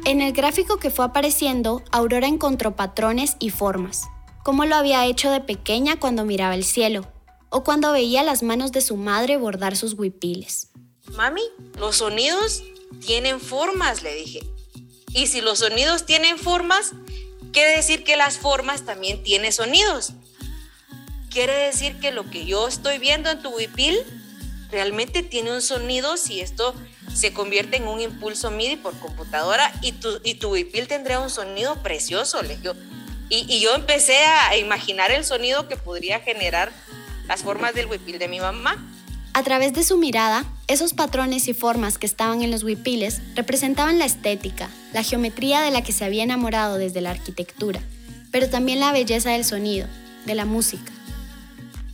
En 0.07 0.21
el 0.21 0.35
gráfico 0.35 0.77
que 0.77 0.91
fue 0.91 1.07
apareciendo, 1.07 1.83
Aurora 1.91 2.27
encontró 2.27 2.77
patrones 2.77 3.37
y 3.39 3.49
formas, 3.49 4.03
como 4.43 4.67
lo 4.67 4.77
había 4.77 5.07
hecho 5.07 5.31
de 5.31 5.41
pequeña 5.41 5.99
cuando 5.99 6.27
miraba 6.27 6.55
el 6.55 6.65
cielo, 6.65 7.11
o 7.49 7.65
cuando 7.65 7.91
veía 7.91 8.23
las 8.23 8.43
manos 8.43 8.71
de 8.71 8.83
su 8.83 8.99
madre 8.99 9.39
bordar 9.39 9.77
sus 9.77 9.95
huipiles. 9.95 10.69
Mami, 11.17 11.41
los 11.79 11.97
sonidos 11.97 12.63
tienen 13.07 13.41
formas, 13.41 14.03
le 14.03 14.15
dije. 14.15 14.41
Y 15.15 15.29
si 15.29 15.41
los 15.41 15.61
sonidos 15.61 16.05
tienen 16.05 16.37
formas, 16.37 16.93
quiere 17.53 17.75
decir 17.75 18.05
que 18.05 18.19
las 18.19 18.37
formas 18.37 18.85
también 18.85 19.23
tienen 19.23 19.55
sonidos. 19.55 20.13
Quiere 21.31 21.55
decir 21.55 21.99
que 21.99 22.13
lo 22.13 22.29
que 22.29 22.45
yo 22.45 22.69
estoy 22.69 22.99
viendo 22.99 23.31
en 23.31 23.41
tu 23.41 23.57
huipil 23.57 23.97
realmente 24.71 25.23
tiene 25.23 25.51
un 25.51 25.63
sonido 25.63 26.19
si 26.19 26.41
esto 26.41 26.75
se 27.13 27.33
convierte 27.33 27.77
en 27.77 27.87
un 27.87 28.01
impulso 28.01 28.51
MIDI 28.51 28.77
por 28.77 28.99
computadora 28.99 29.73
y 29.83 29.93
tu, 29.93 30.21
y 30.25 30.35
tu 30.35 30.51
huipil 30.51 30.89
tendría 30.89 31.21
un 31.21 31.31
sonido 31.31 31.77
precioso, 31.83 32.43
le 32.43 32.59
Y, 33.29 33.47
y, 33.49 33.61
yo 33.61 33.75
empecé 33.75 34.17
a 34.17 34.57
imaginar 34.57 35.11
el 35.11 35.25
sonido 35.25 35.69
que 35.69 35.77
podría 35.77 36.21
generar 36.21 36.73
las 37.27 37.43
formas 37.43 37.75
del 37.75 37.87
huipil 37.87 38.19
de 38.19 38.29
mi 38.29 38.41
mamá. 38.41 38.77
A 39.33 39.43
través 39.43 39.73
de 39.73 39.83
su 39.83 39.99
mirada, 39.99 40.45
esos 40.69 40.95
patrones 40.95 41.49
y 41.49 41.55
formas 41.55 41.99
que 41.99 42.07
estaban 42.07 42.43
en 42.43 42.51
los 42.51 42.63
huipiles 42.63 43.21
representaban 43.35 43.99
la 43.99 44.05
estética, 44.05 44.71
la 44.93 45.03
geometría 45.03 45.61
de 45.61 45.71
la 45.71 45.83
que 45.83 45.93
se 45.93 46.05
había 46.05 46.23
enamorado 46.23 46.79
desde 46.79 47.01
la 47.01 47.11
arquitectura, 47.11 47.81
pero 48.31 48.49
también 48.49 48.81
la 48.81 48.93
belleza 48.93 49.31
del 49.31 49.45
sonido, 49.45 49.89
de 50.25 50.35
la 50.35 50.45
música. 50.45 50.93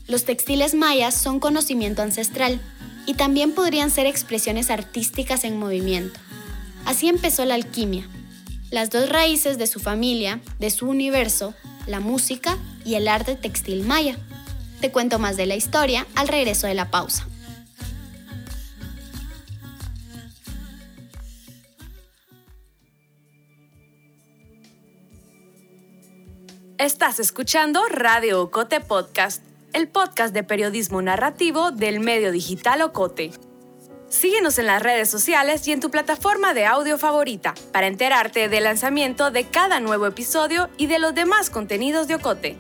Los 0.06 0.24
textiles 0.24 0.74
mayas 0.74 1.14
son 1.14 1.40
conocimiento 1.40 2.02
ancestral 2.02 2.60
y 3.10 3.14
también 3.14 3.50
podrían 3.54 3.90
ser 3.90 4.06
expresiones 4.06 4.70
artísticas 4.70 5.42
en 5.42 5.58
movimiento. 5.58 6.20
Así 6.84 7.08
empezó 7.08 7.44
la 7.44 7.56
alquimia, 7.56 8.08
las 8.70 8.88
dos 8.90 9.08
raíces 9.08 9.58
de 9.58 9.66
su 9.66 9.80
familia, 9.80 10.40
de 10.60 10.70
su 10.70 10.88
universo, 10.88 11.52
la 11.88 11.98
música 11.98 12.56
y 12.84 12.94
el 12.94 13.08
arte 13.08 13.34
textil 13.34 13.84
maya. 13.84 14.16
Te 14.80 14.92
cuento 14.92 15.18
más 15.18 15.36
de 15.36 15.46
la 15.46 15.56
historia 15.56 16.06
al 16.14 16.28
regreso 16.28 16.68
de 16.68 16.74
la 16.74 16.92
pausa. 16.92 17.26
Estás 26.78 27.18
escuchando 27.18 27.84
Radio 27.88 28.40
Ocote 28.40 28.80
Podcast 28.80 29.50
el 29.72 29.88
podcast 29.88 30.34
de 30.34 30.42
periodismo 30.42 31.00
narrativo 31.02 31.70
del 31.70 32.00
medio 32.00 32.32
digital 32.32 32.82
Ocote. 32.82 33.30
Síguenos 34.08 34.58
en 34.58 34.66
las 34.66 34.82
redes 34.82 35.08
sociales 35.08 35.66
y 35.68 35.72
en 35.72 35.80
tu 35.80 35.90
plataforma 35.90 36.52
de 36.52 36.66
audio 36.66 36.98
favorita 36.98 37.54
para 37.72 37.86
enterarte 37.86 38.48
del 38.48 38.64
lanzamiento 38.64 39.30
de 39.30 39.44
cada 39.44 39.78
nuevo 39.78 40.06
episodio 40.06 40.68
y 40.76 40.86
de 40.86 40.98
los 40.98 41.14
demás 41.14 41.50
contenidos 41.50 42.08
de 42.08 42.16
Ocote. 42.16 42.56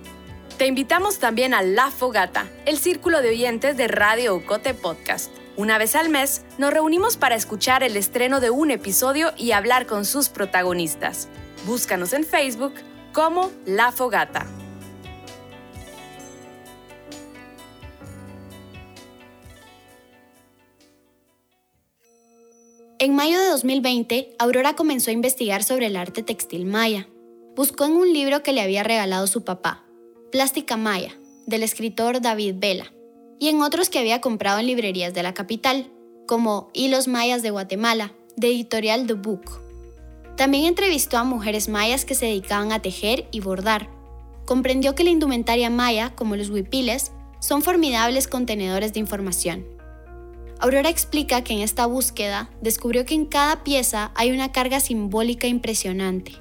Te 0.58 0.66
invitamos 0.66 1.18
también 1.18 1.54
a 1.54 1.62
La 1.62 1.90
Fogata, 1.90 2.46
el 2.66 2.78
círculo 2.78 3.22
de 3.22 3.30
oyentes 3.30 3.76
de 3.76 3.88
Radio 3.88 4.36
Ocote 4.36 4.74
Podcast. 4.74 5.32
Una 5.56 5.78
vez 5.78 5.96
al 5.96 6.08
mes 6.08 6.42
nos 6.58 6.72
reunimos 6.72 7.16
para 7.16 7.34
escuchar 7.34 7.82
el 7.82 7.96
estreno 7.96 8.40
de 8.40 8.50
un 8.50 8.70
episodio 8.70 9.32
y 9.36 9.52
hablar 9.52 9.86
con 9.86 10.04
sus 10.04 10.28
protagonistas. 10.28 11.28
Búscanos 11.66 12.12
en 12.12 12.24
Facebook 12.24 12.74
como 13.12 13.50
La 13.66 13.90
Fogata. 13.90 14.46
En 23.02 23.14
mayo 23.14 23.40
de 23.40 23.48
2020, 23.48 24.36
Aurora 24.38 24.76
comenzó 24.76 25.08
a 25.08 25.14
investigar 25.14 25.64
sobre 25.64 25.86
el 25.86 25.96
arte 25.96 26.22
textil 26.22 26.66
maya. 26.66 27.08
Buscó 27.56 27.86
en 27.86 27.92
un 27.92 28.12
libro 28.12 28.42
que 28.42 28.52
le 28.52 28.60
había 28.60 28.82
regalado 28.82 29.26
su 29.26 29.42
papá, 29.42 29.86
Plástica 30.30 30.76
Maya, 30.76 31.18
del 31.46 31.62
escritor 31.62 32.20
David 32.20 32.56
Vela, 32.58 32.92
y 33.38 33.48
en 33.48 33.62
otros 33.62 33.88
que 33.88 33.98
había 33.98 34.20
comprado 34.20 34.58
en 34.58 34.66
librerías 34.66 35.14
de 35.14 35.22
la 35.22 35.32
capital, 35.32 35.90
como 36.28 36.68
Hilos 36.74 37.08
Mayas 37.08 37.42
de 37.42 37.48
Guatemala, 37.48 38.12
de 38.36 38.48
editorial 38.48 39.06
The 39.06 39.14
Book. 39.14 39.62
También 40.36 40.66
entrevistó 40.66 41.16
a 41.16 41.24
mujeres 41.24 41.70
mayas 41.70 42.04
que 42.04 42.14
se 42.14 42.26
dedicaban 42.26 42.70
a 42.70 42.82
tejer 42.82 43.28
y 43.30 43.40
bordar. 43.40 43.88
Comprendió 44.44 44.94
que 44.94 45.04
la 45.04 45.10
indumentaria 45.10 45.70
maya, 45.70 46.14
como 46.14 46.36
los 46.36 46.50
huipiles, 46.50 47.12
son 47.38 47.62
formidables 47.62 48.28
contenedores 48.28 48.92
de 48.92 49.00
información 49.00 49.79
Aurora 50.62 50.90
explica 50.90 51.42
que 51.42 51.54
en 51.54 51.60
esta 51.60 51.86
búsqueda 51.86 52.50
descubrió 52.60 53.06
que 53.06 53.14
en 53.14 53.24
cada 53.24 53.64
pieza 53.64 54.12
hay 54.14 54.30
una 54.30 54.52
carga 54.52 54.78
simbólica 54.78 55.46
impresionante. 55.46 56.32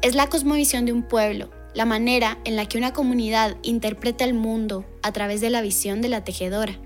Es 0.00 0.14
la 0.14 0.28
cosmovisión 0.28 0.86
de 0.86 0.92
un 0.94 1.02
pueblo, 1.02 1.50
la 1.74 1.84
manera 1.84 2.38
en 2.44 2.56
la 2.56 2.64
que 2.64 2.78
una 2.78 2.94
comunidad 2.94 3.58
interpreta 3.62 4.24
el 4.24 4.32
mundo 4.32 4.86
a 5.02 5.12
través 5.12 5.42
de 5.42 5.50
la 5.50 5.60
visión 5.60 6.00
de 6.00 6.08
la 6.08 6.24
tejedora. 6.24 6.78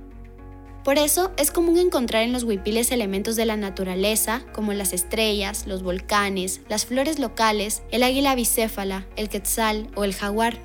Por 0.83 0.99
eso 0.99 1.31
es 1.37 1.53
común 1.53 1.79
encontrar 1.79 2.25
en 2.25 2.33
los 2.33 2.43
huipiles 2.43 2.91
elementos 2.91 3.37
de 3.37 3.47
la 3.47 3.57
naturaleza, 3.57 4.45
como 4.53 4.73
las 4.73 4.93
estrellas, 4.93 5.69
los 5.69 5.85
volcanes, 5.85 6.61
las 6.69 6.87
flores 6.87 7.21
locales, 7.21 7.85
el 7.93 8.03
águila 8.03 8.35
bicéfala, 8.35 9.07
el 9.15 9.29
quetzal 9.29 9.89
o 9.95 10.03
el 10.03 10.13
jaguar. 10.13 10.61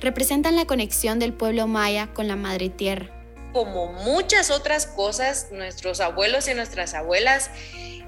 representan 0.00 0.56
la 0.56 0.66
conexión 0.66 1.20
del 1.20 1.32
pueblo 1.32 1.68
maya 1.68 2.12
con 2.12 2.26
la 2.26 2.36
madre 2.36 2.68
tierra. 2.68 3.13
Como 3.54 3.86
muchas 3.86 4.50
otras 4.50 4.86
cosas, 4.86 5.46
nuestros 5.52 6.00
abuelos 6.00 6.48
y 6.48 6.54
nuestras 6.54 6.92
abuelas 6.92 7.50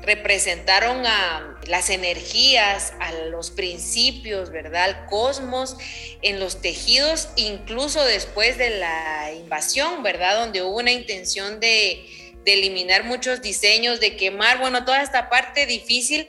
representaron 0.03 1.07
a 1.07 1.57
las 1.69 1.89
energías, 1.89 2.93
a 2.99 3.13
los 3.13 3.53
principios, 3.53 4.51
¿verdad? 4.51 4.83
Al 4.83 5.07
cosmos 5.07 5.77
en 6.21 6.41
los 6.41 6.61
tejidos, 6.61 7.29
incluso 7.37 8.05
después 8.05 8.59
de 8.59 8.71
la 8.71 9.31
invasión, 9.35 10.03
¿verdad? 10.03 10.37
Donde 10.37 10.63
hubo 10.63 10.79
una 10.79 10.91
intención 10.91 11.61
de, 11.61 12.35
de 12.45 12.55
eliminar 12.55 13.05
muchos 13.05 13.41
diseños, 13.41 14.01
de 14.01 14.17
quemar, 14.17 14.59
bueno, 14.59 14.85
toda 14.85 15.01
esta 15.01 15.31
parte 15.31 15.65
difícil 15.67 16.27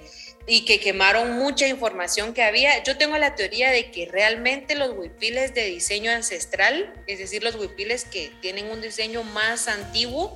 y 0.48 0.62
que 0.62 0.80
quemaron 0.80 1.34
mucha 1.38 1.68
información 1.68 2.34
que 2.34 2.42
había. 2.42 2.82
Yo 2.84 2.98
tengo 2.98 3.18
la 3.18 3.36
teoría 3.36 3.70
de 3.70 3.92
que 3.92 4.06
realmente 4.06 4.76
los 4.76 4.98
huipiles 4.98 5.54
de 5.54 5.66
diseño 5.66 6.10
ancestral, 6.10 6.94
es 7.06 7.20
decir, 7.20 7.44
los 7.44 7.56
huipiles 7.56 8.06
que 8.06 8.32
tienen 8.42 8.72
un 8.72 8.82
diseño 8.82 9.24
más 9.24 9.68
antiguo, 9.68 10.34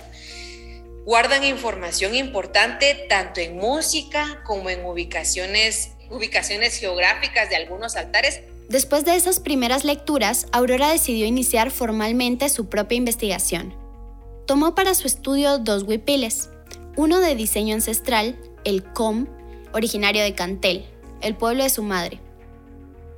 guardan 1.06 1.46
información 1.46 2.13
importante 2.13 3.06
tanto 3.10 3.39
en 3.39 3.56
música 3.56 4.44
como 4.46 4.70
en 4.70 4.86
ubicaciones, 4.86 5.91
ubicaciones 6.10 6.77
geográficas 6.77 7.50
de 7.50 7.56
algunos 7.56 7.96
altares. 7.96 8.41
Después 8.68 9.06
de 9.06 9.15
esas 9.15 9.39
primeras 9.39 9.86
lecturas, 9.86 10.46
Aurora 10.51 10.89
decidió 10.89 11.25
iniciar 11.25 11.72
formalmente 11.72 12.50
su 12.50 12.68
propia 12.68 12.98
investigación. 12.98 13.74
Tomó 14.46 14.75
para 14.75 14.94
su 14.94 15.08
estudio 15.08 15.58
dos 15.58 15.84
huipiles, 15.84 16.50
uno 16.98 17.22
de 17.22 17.36
diseño 17.36 17.75
ancestral, 17.75 18.38
el 18.65 18.84
COM, 18.84 19.27
originario 19.73 20.23
de 20.23 20.33
Cantel, 20.33 20.85
el 21.21 21.35
pueblo 21.35 21.63
de 21.63 21.69
su 21.69 21.83
madre. 21.83 22.19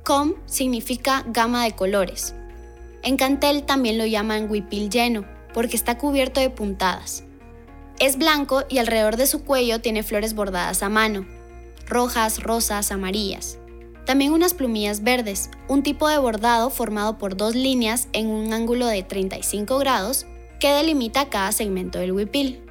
Com 0.04 0.34
significa 0.46 1.24
gama 1.26 1.64
de 1.64 1.72
colores. 1.72 2.34
En 3.02 3.16
Cantel 3.16 3.64
también 3.64 3.98
lo 3.98 4.06
llaman 4.06 4.50
huipil 4.50 4.90
lleno, 4.90 5.24
porque 5.52 5.76
está 5.76 5.98
cubierto 5.98 6.40
de 6.40 6.50
puntadas. 6.50 7.24
Es 7.98 8.18
blanco 8.18 8.64
y 8.68 8.78
alrededor 8.78 9.16
de 9.16 9.26
su 9.26 9.44
cuello 9.44 9.80
tiene 9.80 10.02
flores 10.02 10.34
bordadas 10.34 10.82
a 10.82 10.88
mano, 10.88 11.26
rojas, 11.86 12.42
rosas, 12.42 12.90
amarillas. 12.90 13.58
También 14.04 14.32
unas 14.32 14.52
plumillas 14.52 15.02
verdes, 15.02 15.50
un 15.68 15.82
tipo 15.82 16.08
de 16.08 16.18
bordado 16.18 16.70
formado 16.70 17.16
por 17.16 17.36
dos 17.36 17.54
líneas 17.54 18.08
en 18.12 18.26
un 18.26 18.52
ángulo 18.52 18.86
de 18.86 19.02
35 19.02 19.78
grados 19.78 20.26
que 20.60 20.70
delimita 20.70 21.30
cada 21.30 21.52
segmento 21.52 21.98
del 21.98 22.12
huipil. 22.12 22.62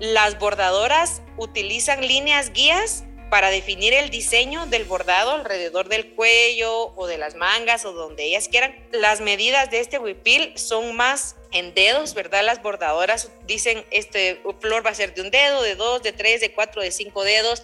Las 0.00 0.38
bordadoras 0.38 1.22
utilizan 1.38 2.06
líneas 2.06 2.52
guías 2.52 3.04
para 3.30 3.50
definir 3.50 3.92
el 3.92 4.10
diseño 4.10 4.66
del 4.66 4.84
bordado 4.84 5.32
alrededor 5.32 5.88
del 5.88 6.14
cuello 6.14 6.94
o 6.96 7.06
de 7.06 7.18
las 7.18 7.34
mangas 7.34 7.84
o 7.84 7.92
donde 7.92 8.24
ellas 8.24 8.48
quieran. 8.48 8.74
Las 8.92 9.20
medidas 9.20 9.70
de 9.70 9.80
este 9.80 9.98
huipil 9.98 10.52
son 10.56 10.96
más 10.96 11.36
en 11.52 11.74
dedos, 11.74 12.14
¿verdad? 12.14 12.44
Las 12.44 12.62
bordadoras 12.62 13.30
dicen 13.46 13.84
este 13.90 14.40
flor 14.60 14.84
va 14.84 14.90
a 14.90 14.94
ser 14.94 15.14
de 15.14 15.22
un 15.22 15.30
dedo, 15.30 15.62
de 15.62 15.74
dos, 15.74 16.02
de 16.02 16.12
tres, 16.12 16.40
de 16.40 16.52
cuatro, 16.52 16.82
de 16.82 16.90
cinco 16.90 17.22
dedos. 17.22 17.62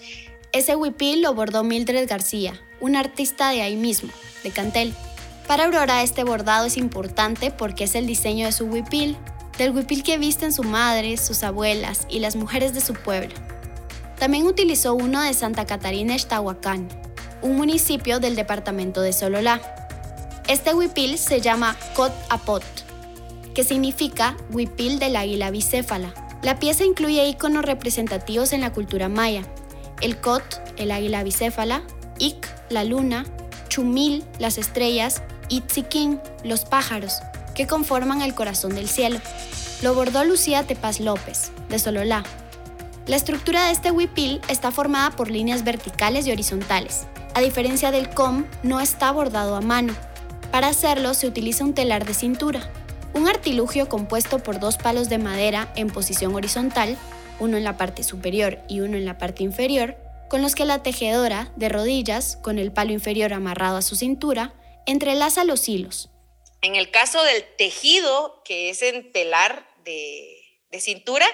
Ese 0.52 0.76
huipil 0.76 1.22
lo 1.22 1.34
bordó 1.34 1.64
Mildred 1.64 2.08
García, 2.08 2.60
un 2.80 2.96
artista 2.96 3.50
de 3.50 3.62
ahí 3.62 3.76
mismo, 3.76 4.12
de 4.42 4.50
Cantel. 4.50 4.94
Para 5.46 5.64
Aurora 5.64 6.02
este 6.02 6.24
bordado 6.24 6.66
es 6.66 6.76
importante 6.76 7.50
porque 7.50 7.84
es 7.84 7.94
el 7.94 8.06
diseño 8.06 8.46
de 8.46 8.52
su 8.52 8.66
huipil, 8.66 9.16
del 9.58 9.72
huipil 9.72 10.02
que 10.02 10.18
visten 10.18 10.52
su 10.52 10.62
madre, 10.62 11.16
sus 11.16 11.42
abuelas 11.42 12.06
y 12.08 12.20
las 12.20 12.36
mujeres 12.36 12.72
de 12.74 12.80
su 12.80 12.94
pueblo. 12.94 13.34
También 14.24 14.46
utilizó 14.46 14.94
uno 14.94 15.20
de 15.20 15.34
Santa 15.34 15.66
Catarina 15.66 16.14
Ixtahuacán, 16.14 16.88
un 17.42 17.56
municipio 17.56 18.20
del 18.20 18.36
departamento 18.36 19.02
de 19.02 19.12
Sololá. 19.12 19.60
Este 20.48 20.72
huipil 20.72 21.18
se 21.18 21.42
llama 21.42 21.76
Cot 21.94 22.10
Apot, 22.30 22.64
que 23.52 23.64
significa 23.64 24.34
huipil 24.50 24.98
del 24.98 25.16
águila 25.16 25.50
bicéfala. 25.50 26.14
La 26.40 26.58
pieza 26.58 26.86
incluye 26.86 27.28
iconos 27.28 27.66
representativos 27.66 28.54
en 28.54 28.62
la 28.62 28.72
cultura 28.72 29.10
maya. 29.10 29.42
El 30.00 30.16
Cot, 30.16 30.72
el 30.78 30.90
águila 30.90 31.22
bicéfala, 31.22 31.82
Ik, 32.18 32.48
la 32.70 32.84
luna, 32.84 33.26
Chumil, 33.68 34.24
las 34.38 34.56
estrellas, 34.56 35.20
y 35.50 35.60
Tzikin, 35.60 36.18
los 36.44 36.64
pájaros, 36.64 37.18
que 37.54 37.66
conforman 37.66 38.22
el 38.22 38.34
corazón 38.34 38.74
del 38.74 38.88
cielo. 38.88 39.20
Lo 39.82 39.94
bordó 39.94 40.24
Lucía 40.24 40.62
Tepaz 40.62 40.98
López, 40.98 41.52
de 41.68 41.78
Sololá. 41.78 42.24
La 43.06 43.16
estructura 43.16 43.66
de 43.66 43.72
este 43.72 43.90
huipil 43.90 44.40
está 44.48 44.70
formada 44.70 45.10
por 45.10 45.30
líneas 45.30 45.64
verticales 45.64 46.26
y 46.26 46.32
horizontales. 46.32 47.06
A 47.34 47.40
diferencia 47.40 47.90
del 47.90 48.08
com, 48.08 48.46
no 48.62 48.80
está 48.80 49.10
bordado 49.12 49.56
a 49.56 49.60
mano. 49.60 49.94
Para 50.50 50.68
hacerlo 50.68 51.14
se 51.14 51.26
utiliza 51.26 51.64
un 51.64 51.74
telar 51.74 52.06
de 52.06 52.14
cintura, 52.14 52.72
un 53.12 53.28
artilugio 53.28 53.88
compuesto 53.88 54.38
por 54.38 54.58
dos 54.58 54.78
palos 54.78 55.08
de 55.08 55.18
madera 55.18 55.72
en 55.76 55.88
posición 55.88 56.34
horizontal, 56.34 56.96
uno 57.40 57.56
en 57.56 57.64
la 57.64 57.76
parte 57.76 58.02
superior 58.02 58.60
y 58.68 58.80
uno 58.80 58.96
en 58.96 59.04
la 59.04 59.18
parte 59.18 59.42
inferior, 59.42 59.96
con 60.30 60.40
los 60.40 60.54
que 60.54 60.64
la 60.64 60.82
tejedora, 60.82 61.52
de 61.56 61.68
rodillas, 61.68 62.36
con 62.36 62.58
el 62.58 62.72
palo 62.72 62.92
inferior 62.92 63.32
amarrado 63.32 63.76
a 63.76 63.82
su 63.82 63.96
cintura, 63.96 64.54
entrelaza 64.86 65.44
los 65.44 65.68
hilos, 65.68 66.10
en 66.64 66.76
el 66.76 66.90
caso 66.90 67.22
del 67.22 67.44
tejido, 67.58 68.40
que 68.42 68.70
es 68.70 68.80
en 68.80 69.12
telar 69.12 69.68
de, 69.84 70.40
cintura, 70.80 71.26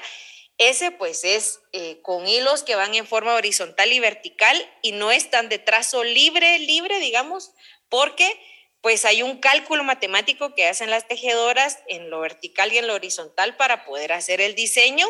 ese 0.61 0.90
pues 0.90 1.25
es 1.25 1.61
eh, 1.73 2.01
con 2.03 2.29
hilos 2.29 2.62
que 2.62 2.77
van 2.77 2.94
en 2.94 3.07
forma 3.07 3.35
horizontal 3.35 3.90
y 3.94 3.99
vertical 3.99 4.57
y 4.83 4.92
no 4.92 5.11
están 5.11 5.49
de 5.49 5.59
trazo 5.59 6.05
libre, 6.05 6.59
libre, 6.59 7.01
digamos, 7.01 7.53
porque 7.88 8.38
pues 8.83 9.07
hay 9.07 9.23
un 9.23 9.38
cálculo 9.38 9.85
matemático 9.85 10.55
que 10.55 10.68
hacen 10.68 10.90
las 10.90 11.09
tejedoras 11.09 11.79
en 11.88 12.11
lo 12.11 12.20
vertical 12.20 12.73
y 12.75 12.79
en 12.79 12.87
lo 12.87 12.94
horizontal 12.94 13.57
para 13.57 13.87
poder 13.87 14.12
hacer 14.12 14.42
el 14.42 14.55
diseño 14.55 15.07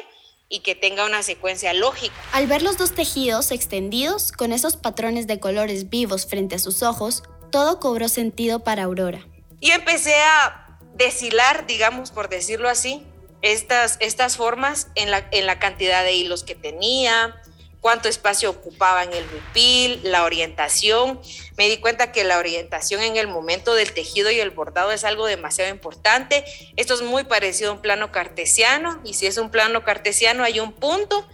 y 0.49 0.61
que 0.61 0.77
tenga 0.77 1.05
una 1.05 1.25
secuencia 1.25 1.73
lógica. 1.73 2.15
Al 2.31 2.47
ver 2.47 2.63
los 2.63 2.79
dos 2.79 2.95
tejidos 2.95 3.51
extendidos 3.51 4.31
con 4.31 4.53
esos 4.53 4.77
patrones 4.77 5.27
de 5.27 5.41
colores 5.41 5.91
vivos 5.91 6.27
frente 6.27 6.55
a 6.55 6.59
sus 6.61 6.85
ojos, 6.85 7.25
todo 7.51 7.81
cobró 7.81 8.09
sentido 8.09 8.63
para 8.63 8.85
Aurora. 8.85 9.27
Y 9.59 9.73
empecé 9.73 10.15
a 10.15 10.79
deshilar, 10.95 11.67
digamos, 11.67 12.13
por 12.13 12.29
decirlo 12.29 12.69
así, 12.69 13.05
estas, 13.42 13.96
estas 14.00 14.37
formas 14.37 14.88
en 14.94 15.11
la, 15.11 15.29
en 15.31 15.46
la 15.46 15.59
cantidad 15.59 16.05
de 16.05 16.12
hilos 16.12 16.44
que 16.44 16.55
tenía, 16.55 17.40
cuánto 17.81 18.09
espacio 18.09 18.50
ocupaba 18.50 19.05
en 19.05 19.12
el 19.12 19.24
huipil, 19.33 20.00
la 20.05 20.24
orientación. 20.24 21.20
Me 21.57 21.68
di 21.68 21.79
cuenta 21.79 22.12
que 22.12 22.24
la 22.24 22.38
orientación 22.38 23.03
en 23.03 23.16
el 23.16 23.26
momento 23.26 23.74
del 23.74 23.92
tejido 23.92 24.31
y 24.31 24.40
el 24.40 24.50
bordado 24.50 24.92
es 24.92 25.05
algo 25.05 25.26
demasiado 25.26 25.70
importante. 25.70 26.44
Esto 26.76 26.94
es 26.94 27.03
muy 27.03 27.24
parecido 27.24 27.70
a 27.70 27.74
un 27.74 27.81
plano 27.81 28.12
cartesiano 28.12 29.00
y 29.05 29.14
si 29.14 29.26
es 29.26 29.38
un 29.38 29.50
plano 29.50 29.83
cartesiano 29.83 30.44
hay 30.44 30.61
un 30.61 30.72
punto 30.72 31.26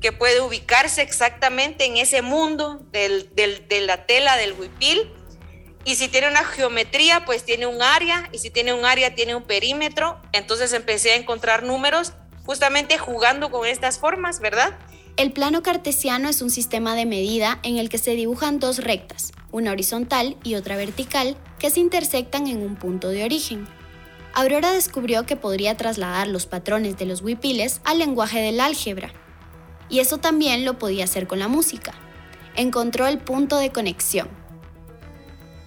que 0.00 0.12
puede 0.12 0.40
ubicarse 0.40 1.00
exactamente 1.00 1.86
en 1.86 1.96
ese 1.96 2.20
mundo 2.20 2.80
del, 2.92 3.34
del, 3.34 3.66
de 3.68 3.80
la 3.80 4.04
tela 4.06 4.36
del 4.36 4.52
huipil 4.52 5.10
y 5.84 5.96
si 5.96 6.08
tiene 6.08 6.28
una 6.28 6.44
geometría, 6.44 7.24
pues 7.24 7.44
tiene 7.44 7.66
un 7.66 7.82
área, 7.82 8.28
y 8.32 8.38
si 8.38 8.50
tiene 8.50 8.72
un 8.72 8.84
área, 8.84 9.14
tiene 9.14 9.34
un 9.34 9.42
perímetro. 9.42 10.20
Entonces 10.32 10.72
empecé 10.72 11.12
a 11.12 11.16
encontrar 11.16 11.62
números 11.62 12.12
justamente 12.46 12.98
jugando 12.98 13.50
con 13.50 13.66
estas 13.66 13.98
formas, 13.98 14.40
¿verdad? 14.40 14.78
El 15.16 15.32
plano 15.32 15.62
cartesiano 15.62 16.28
es 16.28 16.42
un 16.42 16.50
sistema 16.50 16.94
de 16.94 17.06
medida 17.06 17.60
en 17.62 17.76
el 17.78 17.88
que 17.88 17.98
se 17.98 18.16
dibujan 18.16 18.58
dos 18.58 18.78
rectas, 18.78 19.32
una 19.52 19.70
horizontal 19.70 20.36
y 20.42 20.56
otra 20.56 20.76
vertical, 20.76 21.36
que 21.58 21.70
se 21.70 21.80
intersectan 21.80 22.48
en 22.48 22.62
un 22.62 22.76
punto 22.76 23.08
de 23.08 23.24
origen. 23.24 23.68
Aurora 24.32 24.72
descubrió 24.72 25.24
que 25.24 25.36
podría 25.36 25.76
trasladar 25.76 26.26
los 26.26 26.46
patrones 26.46 26.98
de 26.98 27.06
los 27.06 27.22
huipiles 27.22 27.80
al 27.84 28.00
lenguaje 28.00 28.40
del 28.40 28.58
álgebra, 28.58 29.12
y 29.88 30.00
eso 30.00 30.18
también 30.18 30.64
lo 30.64 30.78
podía 30.78 31.04
hacer 31.04 31.28
con 31.28 31.38
la 31.38 31.46
música. 31.46 31.94
Encontró 32.56 33.06
el 33.06 33.18
punto 33.18 33.58
de 33.58 33.70
conexión, 33.70 34.28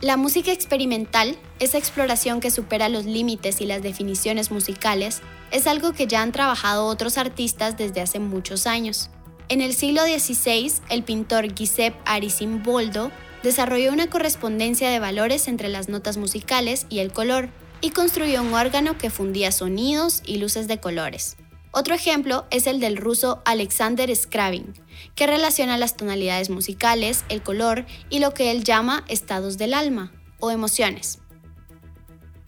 la 0.01 0.15
música 0.15 0.51
experimental, 0.51 1.37
esa 1.59 1.79
exploración 1.79 2.39
que 2.39 2.51
supera 2.51 2.87
los 2.87 3.05
límites 3.05 3.61
y 3.61 3.65
las 3.65 3.81
definiciones 3.81 4.51
musicales, 4.51 5.21
es 5.51 5.65
algo 5.65 5.93
que 5.93 6.05
ya 6.05 6.21
han 6.21 6.31
trabajado 6.31 6.85
otros 6.85 7.17
artistas 7.17 7.77
desde 7.77 8.01
hace 8.01 8.19
muchos 8.19 8.67
años. 8.67 9.09
En 9.49 9.61
el 9.61 9.73
siglo 9.73 10.03
XVI, 10.03 10.73
el 10.89 11.03
pintor 11.03 11.53
Giuseppe 11.55 11.97
Arisimboldo 12.05 13.11
desarrolló 13.41 13.91
una 13.91 14.07
correspondencia 14.07 14.89
de 14.89 14.99
valores 14.99 15.47
entre 15.47 15.69
las 15.69 15.89
notas 15.89 16.17
musicales 16.17 16.85
y 16.89 16.99
el 16.99 17.11
color, 17.11 17.49
y 17.79 17.91
construyó 17.91 18.41
un 18.41 18.53
órgano 18.53 18.97
que 18.97 19.09
fundía 19.09 19.51
sonidos 19.51 20.21
y 20.25 20.37
luces 20.37 20.67
de 20.67 20.79
colores. 20.79 21.37
Otro 21.77 21.93
ejemplo 21.93 22.47
es 22.49 22.65
el 22.65 22.79
del 22.79 22.97
ruso 22.97 23.43
Alexander 23.45 24.09
Skravin, 24.15 24.73
que 25.13 25.27
relaciona 25.27 25.77
las 25.77 25.95
tonalidades 25.95 26.49
musicales, 26.49 27.23
el 27.29 27.43
color 27.43 27.85
y 28.09 28.17
lo 28.17 28.33
que 28.33 28.49
él 28.49 28.63
llama 28.63 29.05
estados 29.09 29.59
del 29.59 29.75
alma 29.75 30.11
o 30.39 30.49
emociones. 30.49 31.19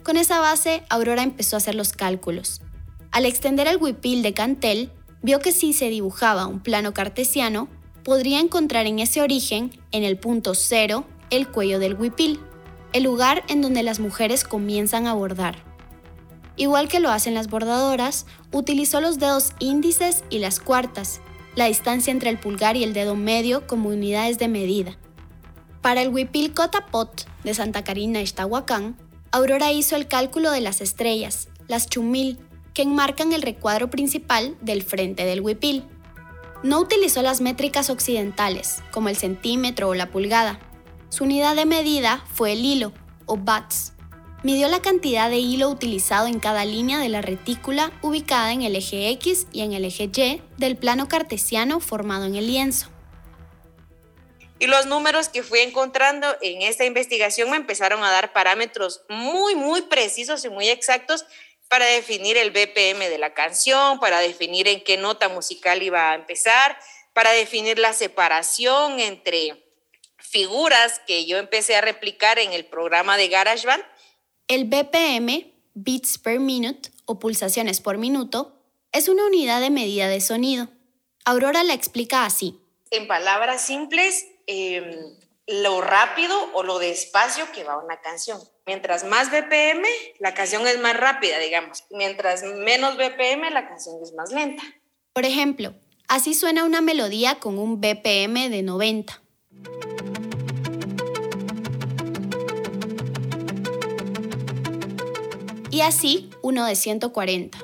Con 0.02 0.18
esa 0.18 0.40
base, 0.40 0.82
Aurora 0.90 1.22
empezó 1.22 1.56
a 1.56 1.58
hacer 1.58 1.76
los 1.76 1.94
cálculos. 1.94 2.62
Al 3.12 3.28
extender 3.28 3.68
el 3.68 3.78
huipil 3.78 4.24
de 4.24 4.34
Cantel, 4.34 4.92
vio 5.22 5.42
que 5.42 5.52
si 5.52 5.74
se 5.74 5.90
dibujaba 5.90 6.48
un 6.48 6.60
plano 6.60 6.96
cartesiano, 6.96 7.70
podría 8.04 8.40
encontrar 8.40 8.88
en 8.88 8.98
ese 8.98 9.22
origen, 9.22 9.80
en 9.92 10.04
el 10.04 10.18
punto 10.18 10.56
cero, 10.56 11.06
el 11.30 11.48
cuello 11.48 11.78
del 11.78 11.94
huipil. 11.94 12.40
el 12.94 13.04
lugar 13.04 13.44
en 13.48 13.62
donde 13.62 13.84
las 13.84 14.00
mujeres 14.00 14.44
comienzan 14.44 15.06
a 15.06 15.14
bordar. 15.14 15.69
Igual 16.60 16.90
que 16.90 17.00
lo 17.00 17.10
hacen 17.10 17.36
las 17.36 17.48
bordadoras, 17.48 18.26
utilizó 18.52 19.00
los 19.00 19.18
dedos 19.18 19.54
índices 19.60 20.26
y 20.30 20.40
las 20.40 20.60
cuartas, 20.60 21.22
la 21.56 21.66
distancia 21.66 22.12
entre 22.12 22.30
el 22.30 22.38
pulgar 22.38 22.76
y 22.76 22.84
el 22.84 22.92
dedo 22.92 23.16
medio 23.16 23.66
como 23.66 23.88
unidades 23.88 24.40
de 24.40 24.50
medida. 24.50 24.98
Para 25.82 26.02
el 26.02 26.10
Huipil 26.10 26.54
Cotapot 26.54 27.26
de 27.46 27.54
Santa 27.54 27.86
Carina 27.86 28.20
Ixtahuacán, 28.20 28.98
Aurora 29.32 29.72
hizo 29.72 29.96
el 29.96 30.10
cálculo 30.10 30.52
de 30.52 30.60
las 30.60 30.82
estrellas, 30.82 31.48
las 31.70 31.88
chumil, 31.88 32.38
que 32.74 32.82
enmarcan 32.82 33.32
el 33.32 33.42
recuadro 33.42 33.90
principal 33.90 34.58
del 34.60 34.84
frente 34.84 35.24
del 35.24 35.40
huipil. 35.40 35.86
No 36.62 36.82
utilizó 36.82 37.22
las 37.22 37.40
métricas 37.40 37.90
occidentales, 37.90 38.84
como 38.92 39.08
el 39.08 39.16
centímetro 39.16 39.88
o 39.88 39.96
la 39.96 40.12
pulgada. 40.12 40.60
Su 41.08 41.24
unidad 41.24 41.56
de 41.56 41.66
medida 41.66 42.22
fue 42.34 42.52
el 42.52 42.66
hilo, 42.66 42.92
o 43.28 43.38
bats. 43.38 43.94
Midió 44.42 44.70
la 44.70 44.82
cantidad 44.82 45.30
de 45.30 45.36
hilo 45.36 45.68
utilizado 45.68 46.26
en 46.26 46.40
cada 46.40 46.64
línea 46.64 46.98
de 47.00 47.10
la 47.10 47.22
retícula 47.22 47.92
ubicada 48.02 48.54
en 48.54 48.62
el 48.62 48.78
eje 48.78 49.10
X 49.10 49.48
y 49.52 49.64
en 49.64 49.74
el 49.74 49.84
eje 49.84 50.10
Y 50.16 50.42
del 50.58 50.78
plano 50.78 51.10
cartesiano 51.10 51.82
formado 51.82 52.26
en 52.26 52.36
el 52.36 52.48
lienzo. 52.48 52.90
Y 54.58 54.68
los 54.68 54.86
números 54.86 55.28
que 55.28 55.44
fui 55.44 55.60
encontrando 55.60 56.38
en 56.42 56.62
esta 56.62 56.86
investigación 56.86 57.50
me 57.50 57.58
empezaron 57.58 58.02
a 58.02 58.12
dar 58.12 58.32
parámetros 58.32 59.02
muy, 59.10 59.56
muy 59.56 59.82
precisos 59.84 60.46
y 60.46 60.50
muy 60.50 60.70
exactos 60.70 61.26
para 61.68 61.86
definir 61.86 62.38
el 62.38 62.52
BPM 62.52 63.10
de 63.10 63.18
la 63.18 63.34
canción, 63.34 64.00
para 64.00 64.20
definir 64.20 64.70
en 64.70 64.82
qué 64.84 64.96
nota 64.96 65.28
musical 65.28 65.84
iba 65.84 66.12
a 66.12 66.16
empezar, 66.16 66.78
para 67.14 67.32
definir 67.32 67.78
la 67.78 67.92
separación 67.92 69.00
entre 69.02 69.66
figuras 70.18 71.00
que 71.06 71.26
yo 71.26 71.38
empecé 71.38 71.76
a 71.76 71.82
replicar 71.82 72.40
en 72.40 72.54
el 72.54 72.66
programa 72.66 73.18
de 73.18 73.28
GarageBand. 73.28 73.84
El 74.50 74.66
BPM, 74.66 75.54
beats 75.76 76.18
per 76.18 76.42
minute 76.42 76.90
o 77.06 77.20
pulsaciones 77.20 77.80
por 77.80 77.98
minuto, 77.98 78.58
es 78.92 79.08
una 79.08 79.26
unidad 79.26 79.62
de 79.62 79.70
medida 79.70 80.10
de 80.10 80.20
sonido. 80.20 80.68
Aurora 81.24 81.64
la 81.64 81.74
explica 81.74 82.26
así. 82.26 82.60
En 82.92 83.08
palabras 83.08 83.62
simples, 83.62 84.26
Em, 84.52 85.16
lo 85.46 85.80
rápido 85.80 86.36
o 86.54 86.64
lo 86.64 86.80
despacio 86.80 87.46
que 87.54 87.64
va 87.64 87.78
una 87.78 88.02
canción. 88.02 88.40
Mientras 88.66 89.04
más 89.04 89.30
BPM, 89.30 89.84
la 90.18 90.34
canción 90.34 90.66
es 90.66 90.80
más 90.80 90.98
rápida, 90.98 91.38
digamos. 91.38 91.84
Mientras 91.92 92.42
menos 92.42 92.98
BPM, 92.98 93.52
la 93.52 93.68
canción 93.68 93.98
es 94.02 94.12
más 94.14 94.32
lenta. 94.32 94.64
Por 95.14 95.26
ejemplo, 95.26 95.76
así 96.08 96.34
suena 96.34 96.66
una 96.66 96.82
melodía 96.82 97.36
con 97.36 97.60
un 97.60 97.80
BPM 97.80 98.50
de 98.50 98.64
90. 98.64 99.22
Y 105.72 105.82
así 105.82 106.30
uno 106.42 106.66
de 106.66 106.76
140. 106.76 107.58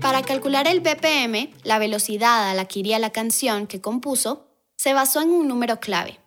Para 0.00 0.22
calcular 0.22 0.68
el 0.68 0.80
BPM, 0.80 1.50
la 1.62 1.78
velocidad 1.78 2.50
a 2.50 2.54
la 2.54 2.66
que 2.66 2.80
iría 2.80 2.98
la 2.98 3.10
canción 3.10 3.66
que 3.66 3.80
compuso, 3.80 4.46
se 4.76 4.92
basó 4.92 5.22
en 5.22 5.30
un 5.30 5.48
número 5.48 5.80
clave. 5.80 6.18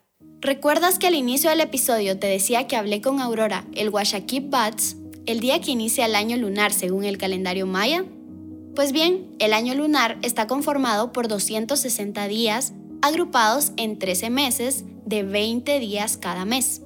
¿Recuerdas 0.41 0.97
que 0.97 1.05
al 1.05 1.13
inicio 1.13 1.51
del 1.51 1.61
episodio 1.61 2.17
te 2.17 2.25
decía 2.25 2.65
que 2.65 2.75
hablé 2.75 3.01
con 3.01 3.19
Aurora, 3.19 3.65
el 3.73 3.89
Washakip 3.89 4.49
Bats, 4.49 4.95
el 5.27 5.39
día 5.39 5.61
que 5.61 5.71
inicia 5.71 6.05
el 6.07 6.15
año 6.15 6.37
lunar 6.37 6.73
según 6.73 7.03
el 7.03 7.19
calendario 7.19 7.67
maya? 7.67 8.03
Pues 8.75 8.91
bien, 8.91 9.35
el 9.37 9.53
año 9.53 9.75
lunar 9.75 10.17
está 10.21 10.47
conformado 10.47 11.11
por 11.11 11.27
260 11.27 12.27
días 12.27 12.73
agrupados 13.01 13.73
en 13.77 13.99
13 13.99 14.29
meses 14.31 14.85
de 15.05 15.23
20 15.23 15.79
días 15.79 16.17
cada 16.17 16.45
mes. 16.45 16.81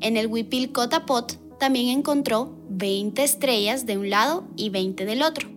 En 0.00 0.16
el 0.16 0.28
Wipil 0.28 0.72
Kotapot 0.72 1.58
también 1.58 1.88
encontró 1.88 2.56
20 2.70 3.22
estrellas 3.22 3.86
de 3.86 3.98
un 3.98 4.10
lado 4.10 4.46
y 4.56 4.70
20 4.70 5.04
del 5.04 5.22
otro. 5.22 5.48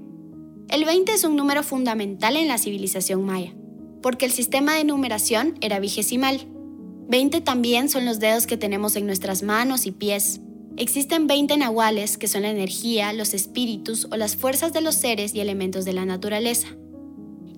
El 0.70 0.86
20 0.86 1.14
es 1.14 1.24
un 1.24 1.36
número 1.36 1.64
fundamental 1.64 2.36
en 2.38 2.48
la 2.48 2.58
civilización 2.58 3.24
maya, 3.24 3.54
porque 4.02 4.26
el 4.26 4.32
sistema 4.32 4.74
de 4.76 4.84
numeración 4.84 5.58
era 5.62 5.80
vigesimal. 5.80 6.48
20 7.08 7.42
también 7.42 7.90
son 7.90 8.06
los 8.06 8.20
dedos 8.20 8.48
que 8.48 8.58
tenemos 8.58 8.96
en 8.96 9.06
nuestras 9.06 9.44
manos 9.44 9.86
y 9.86 9.92
pies. 9.92 10.40
Existen 10.78 11.28
20 11.28 11.58
nahuales, 11.58 12.18
que 12.18 12.28
son 12.28 12.44
la 12.44 12.50
energía, 12.50 13.14
los 13.14 13.34
espíritus 13.34 14.08
o 14.12 14.16
las 14.16 14.36
fuerzas 14.36 14.72
de 14.72 14.82
los 14.82 14.96
seres 14.96 15.36
y 15.36 15.42
elementos 15.42 15.86
de 15.86 15.94
la 15.94 16.06
naturaleza. 16.06 16.70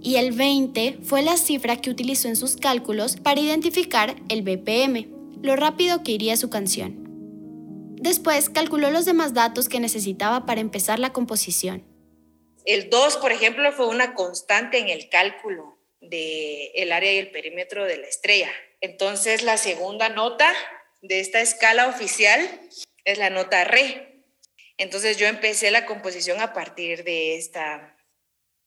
Y 0.01 0.15
el 0.15 0.31
20 0.31 0.99
fue 1.03 1.21
la 1.21 1.37
cifra 1.37 1.77
que 1.77 1.89
utilizó 1.89 2.27
en 2.27 2.35
sus 2.35 2.57
cálculos 2.57 3.15
para 3.15 3.39
identificar 3.39 4.15
el 4.27 4.41
BPM, 4.41 5.07
lo 5.43 5.55
rápido 5.55 6.01
que 6.01 6.13
iría 6.13 6.35
su 6.35 6.49
canción. 6.49 7.03
Después 8.01 8.49
calculó 8.49 8.89
los 8.89 9.05
demás 9.05 9.35
datos 9.35 9.69
que 9.69 9.79
necesitaba 9.79 10.47
para 10.47 10.61
empezar 10.61 10.97
la 10.97 11.13
composición 11.13 11.93
el 12.65 12.89
2, 12.89 13.17
por 13.17 13.31
ejemplo, 13.31 13.71
fue 13.73 13.87
una 13.87 14.13
constante 14.13 14.77
en 14.77 14.89
el 14.89 15.09
cálculo 15.09 15.77
del 15.99 16.91
área 16.91 17.13
y 17.13 17.17
el 17.17 17.31
perímetro 17.31 17.85
de 17.85 17.97
la 17.97 18.07
estrella. 18.07 18.51
Entonces, 18.81 19.43
la 19.43 19.57
segunda 19.57 20.09
nota 20.09 20.53
de 21.01 21.19
esta 21.19 21.41
escala 21.41 21.87
oficial 21.87 22.41
es 23.05 23.17
la 23.17 23.29
nota 23.29 23.63
re. 23.63 24.23
Entonces, 24.77 25.17
yo 25.17 25.27
empecé 25.27 25.71
la 25.71 25.85
composición 25.85 26.41
a 26.41 26.53
partir 26.53 27.03
de 27.03 27.35
esta, 27.35 27.92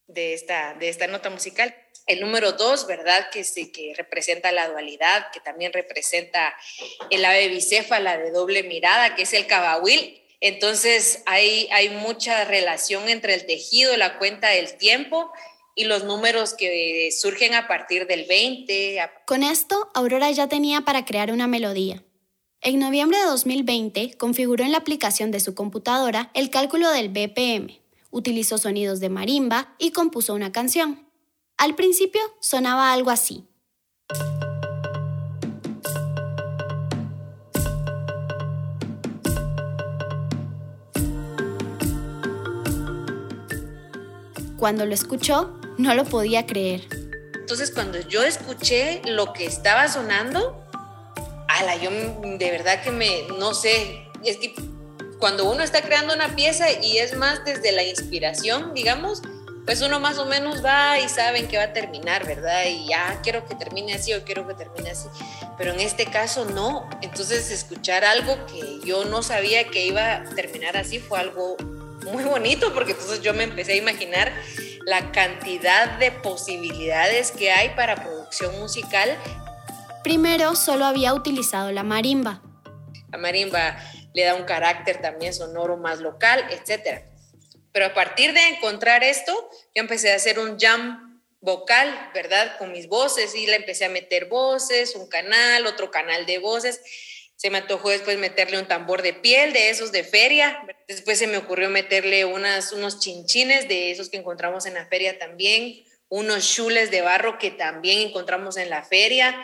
de 0.06 0.34
esta, 0.34 0.74
de 0.74 0.88
esta 0.88 1.06
nota 1.06 1.30
musical. 1.30 1.74
El 2.06 2.20
número 2.20 2.52
2, 2.52 2.86
¿verdad? 2.86 3.30
Que, 3.30 3.44
sí, 3.44 3.72
que 3.72 3.92
representa 3.96 4.52
la 4.52 4.68
dualidad, 4.68 5.30
que 5.32 5.40
también 5.40 5.72
representa 5.72 6.54
el 7.10 7.24
ave 7.24 7.48
bicéfala 7.48 8.16
de 8.16 8.30
doble 8.30 8.62
mirada, 8.62 9.14
que 9.16 9.22
es 9.22 9.32
el 9.32 9.46
cabahuil 9.46 10.22
entonces 10.40 11.22
hay, 11.26 11.68
hay 11.72 11.90
mucha 11.90 12.44
relación 12.44 13.08
entre 13.08 13.34
el 13.34 13.46
tejido, 13.46 13.96
la 13.96 14.18
cuenta 14.18 14.50
del 14.50 14.76
tiempo 14.76 15.30
y 15.74 15.84
los 15.84 16.04
números 16.04 16.54
que 16.54 17.10
surgen 17.18 17.54
a 17.54 17.68
partir 17.68 18.06
del 18.06 18.26
20. 18.26 18.98
Con 19.26 19.42
esto, 19.42 19.90
Aurora 19.94 20.30
ya 20.30 20.48
tenía 20.48 20.82
para 20.82 21.04
crear 21.04 21.32
una 21.32 21.46
melodía. 21.46 22.02
En 22.62 22.78
noviembre 22.78 23.18
de 23.18 23.24
2020, 23.24 24.16
configuró 24.16 24.64
en 24.64 24.72
la 24.72 24.78
aplicación 24.78 25.30
de 25.30 25.40
su 25.40 25.54
computadora 25.54 26.30
el 26.34 26.50
cálculo 26.50 26.90
del 26.90 27.08
BPM, 27.08 27.80
utilizó 28.10 28.58
sonidos 28.58 29.00
de 29.00 29.08
marimba 29.08 29.74
y 29.78 29.90
compuso 29.90 30.34
una 30.34 30.52
canción. 30.52 31.08
Al 31.56 31.74
principio 31.74 32.20
sonaba 32.40 32.92
algo 32.92 33.10
así. 33.10 33.46
Cuando 44.58 44.86
lo 44.86 44.94
escuchó, 44.94 45.60
no 45.78 45.94
lo 45.94 46.04
podía 46.04 46.46
creer. 46.46 46.88
Entonces, 47.34 47.70
cuando 47.70 48.00
yo 48.00 48.22
escuché 48.24 49.02
lo 49.04 49.32
que 49.32 49.46
estaba 49.46 49.88
sonando, 49.88 50.64
ala, 51.46 51.76
yo 51.76 51.90
de 51.90 52.50
verdad 52.50 52.82
que 52.82 52.90
me, 52.90 53.22
no 53.38 53.54
sé, 53.54 54.08
es 54.24 54.38
que 54.38 54.54
cuando 55.18 55.50
uno 55.50 55.62
está 55.62 55.82
creando 55.82 56.14
una 56.14 56.34
pieza 56.34 56.70
y 56.70 56.98
es 56.98 57.16
más 57.16 57.44
desde 57.44 57.72
la 57.72 57.82
inspiración, 57.82 58.74
digamos, 58.74 59.22
pues 59.66 59.82
uno 59.82 59.98
más 59.98 60.18
o 60.18 60.26
menos 60.26 60.64
va 60.64 61.00
y 61.00 61.08
sabe 61.08 61.40
en 61.40 61.48
qué 61.48 61.56
va 61.56 61.64
a 61.64 61.72
terminar, 61.72 62.24
¿verdad? 62.24 62.64
Y 62.66 62.88
ya 62.88 63.20
quiero 63.22 63.44
que 63.46 63.56
termine 63.56 63.94
así 63.94 64.14
o 64.14 64.22
quiero 64.24 64.46
que 64.46 64.54
termine 64.54 64.90
así. 64.90 65.08
Pero 65.58 65.72
en 65.72 65.80
este 65.80 66.06
caso 66.06 66.44
no. 66.44 66.88
Entonces 67.02 67.50
escuchar 67.50 68.04
algo 68.04 68.46
que 68.46 68.78
yo 68.86 69.04
no 69.06 69.22
sabía 69.22 69.68
que 69.68 69.84
iba 69.84 70.16
a 70.16 70.24
terminar 70.24 70.76
así 70.76 71.00
fue 71.00 71.18
algo 71.18 71.56
muy 72.12 72.22
bonito 72.22 72.72
porque 72.72 72.92
entonces 72.92 73.22
yo 73.22 73.34
me 73.34 73.42
empecé 73.42 73.72
a 73.72 73.76
imaginar 73.76 74.32
la 74.84 75.10
cantidad 75.10 75.98
de 75.98 76.12
posibilidades 76.12 77.32
que 77.32 77.50
hay 77.50 77.70
para 77.70 77.96
producción 77.96 78.56
musical. 78.60 79.16
Primero 80.04 80.54
solo 80.54 80.84
había 80.84 81.12
utilizado 81.12 81.72
la 81.72 81.82
marimba. 81.82 82.40
La 83.10 83.18
marimba 83.18 83.76
le 84.16 84.24
da 84.24 84.34
un 84.34 84.44
carácter 84.44 85.00
también 85.00 85.32
sonoro 85.32 85.76
más 85.76 86.00
local, 86.00 86.44
etc. 86.50 87.04
Pero 87.70 87.86
a 87.86 87.94
partir 87.94 88.32
de 88.32 88.48
encontrar 88.48 89.04
esto, 89.04 89.32
yo 89.74 89.82
empecé 89.82 90.12
a 90.12 90.16
hacer 90.16 90.40
un 90.40 90.58
jam 90.58 91.22
vocal, 91.40 92.10
¿verdad? 92.12 92.58
Con 92.58 92.72
mis 92.72 92.88
voces 92.88 93.36
y 93.36 93.46
le 93.46 93.54
empecé 93.54 93.84
a 93.84 93.90
meter 93.90 94.24
voces, 94.24 94.96
un 94.96 95.06
canal, 95.08 95.66
otro 95.66 95.92
canal 95.92 96.26
de 96.26 96.38
voces 96.38 96.80
se 97.36 97.50
me 97.50 97.58
antojó 97.58 97.90
después 97.90 98.18
meterle 98.18 98.58
un 98.58 98.66
tambor 98.66 99.02
de 99.02 99.12
piel 99.12 99.52
de 99.52 99.68
esos 99.68 99.92
de 99.92 100.04
feria. 100.04 100.58
Después 100.88 101.18
se 101.18 101.26
me 101.26 101.36
ocurrió 101.36 101.68
meterle 101.68 102.24
unas, 102.24 102.72
unos 102.72 102.98
chinchines 102.98 103.68
de 103.68 103.90
esos 103.90 104.08
que 104.08 104.16
encontramos 104.16 104.64
en 104.64 104.74
la 104.74 104.86
feria 104.86 105.18
también, 105.18 105.84
unos 106.08 106.50
chules 106.50 106.90
de 106.90 107.02
barro 107.02 107.38
que 107.38 107.50
también 107.50 108.08
encontramos 108.08 108.56
en 108.56 108.70
la 108.70 108.82
feria. 108.82 109.36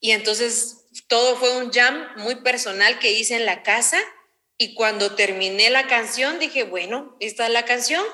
Y 0.00 0.10
entonces 0.10 0.79
todo 1.08 1.36
fue 1.36 1.56
un 1.56 1.70
jam 1.70 2.08
muy 2.16 2.36
personal 2.36 2.98
que 2.98 3.12
hice 3.12 3.36
en 3.36 3.46
la 3.46 3.62
casa. 3.62 3.98
Y 4.58 4.74
cuando 4.74 5.14
terminé 5.14 5.70
la 5.70 5.86
canción 5.86 6.38
dije, 6.38 6.64
bueno, 6.64 7.16
esta 7.20 7.46
es 7.46 7.52
la 7.52 7.64
canción. 7.64 8.04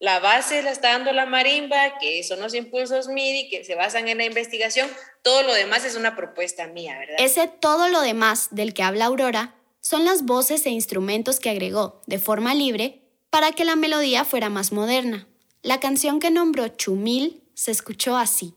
la 0.00 0.20
base 0.20 0.62
la 0.62 0.70
está 0.70 0.90
dando 0.90 1.12
la 1.12 1.24
marimba, 1.24 1.98
que 1.98 2.22
son 2.24 2.40
los 2.40 2.54
impulsos 2.54 3.08
MIDI, 3.08 3.48
que 3.48 3.64
se 3.64 3.74
basan 3.74 4.08
en 4.08 4.18
la 4.18 4.24
investigación, 4.24 4.90
todo 5.22 5.42
lo 5.42 5.54
demás 5.54 5.84
es 5.84 5.96
una 5.96 6.14
propuesta 6.14 6.66
mía, 6.66 6.98
¿verdad? 6.98 7.16
Ese 7.18 7.48
todo 7.48 7.88
lo 7.88 8.02
demás 8.02 8.48
del 8.50 8.74
que 8.74 8.82
habla 8.82 9.06
Aurora 9.06 9.54
son 9.80 10.04
las 10.04 10.24
voces 10.24 10.66
e 10.66 10.70
instrumentos 10.70 11.40
que 11.40 11.50
agregó 11.50 12.02
de 12.06 12.18
forma 12.18 12.54
libre 12.54 13.00
para 13.30 13.52
que 13.52 13.64
la 13.64 13.76
melodía 13.76 14.24
fuera 14.24 14.50
más 14.50 14.72
moderna. 14.72 15.26
La 15.62 15.80
canción 15.80 16.20
que 16.20 16.30
nombró 16.30 16.68
Chumil 16.68 17.42
se 17.54 17.70
escuchó 17.70 18.16
así. 18.16 18.54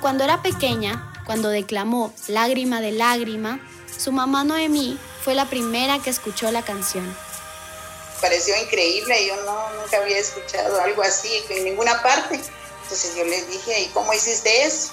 Cuando 0.00 0.24
era 0.24 0.42
pequeña, 0.42 1.12
cuando 1.24 1.48
declamó 1.48 2.12
Lágrima 2.28 2.80
de 2.80 2.92
lágrima, 2.92 3.60
su 3.98 4.12
mamá 4.12 4.44
Noemí 4.44 4.98
fue 5.22 5.34
la 5.34 5.46
primera 5.46 5.98
que 5.98 6.10
escuchó 6.10 6.50
la 6.50 6.62
canción. 6.62 7.16
Pareció 8.20 8.56
increíble, 8.62 9.26
yo 9.26 9.36
no, 9.44 9.70
nunca 9.80 9.98
había 9.98 10.18
escuchado 10.18 10.80
algo 10.80 11.02
así 11.02 11.30
en 11.50 11.64
ninguna 11.64 12.02
parte. 12.02 12.40
Entonces 12.82 13.16
yo 13.16 13.24
le 13.24 13.42
dije, 13.46 13.80
¿y 13.80 13.86
cómo 13.86 14.12
hiciste 14.12 14.64
eso? 14.64 14.92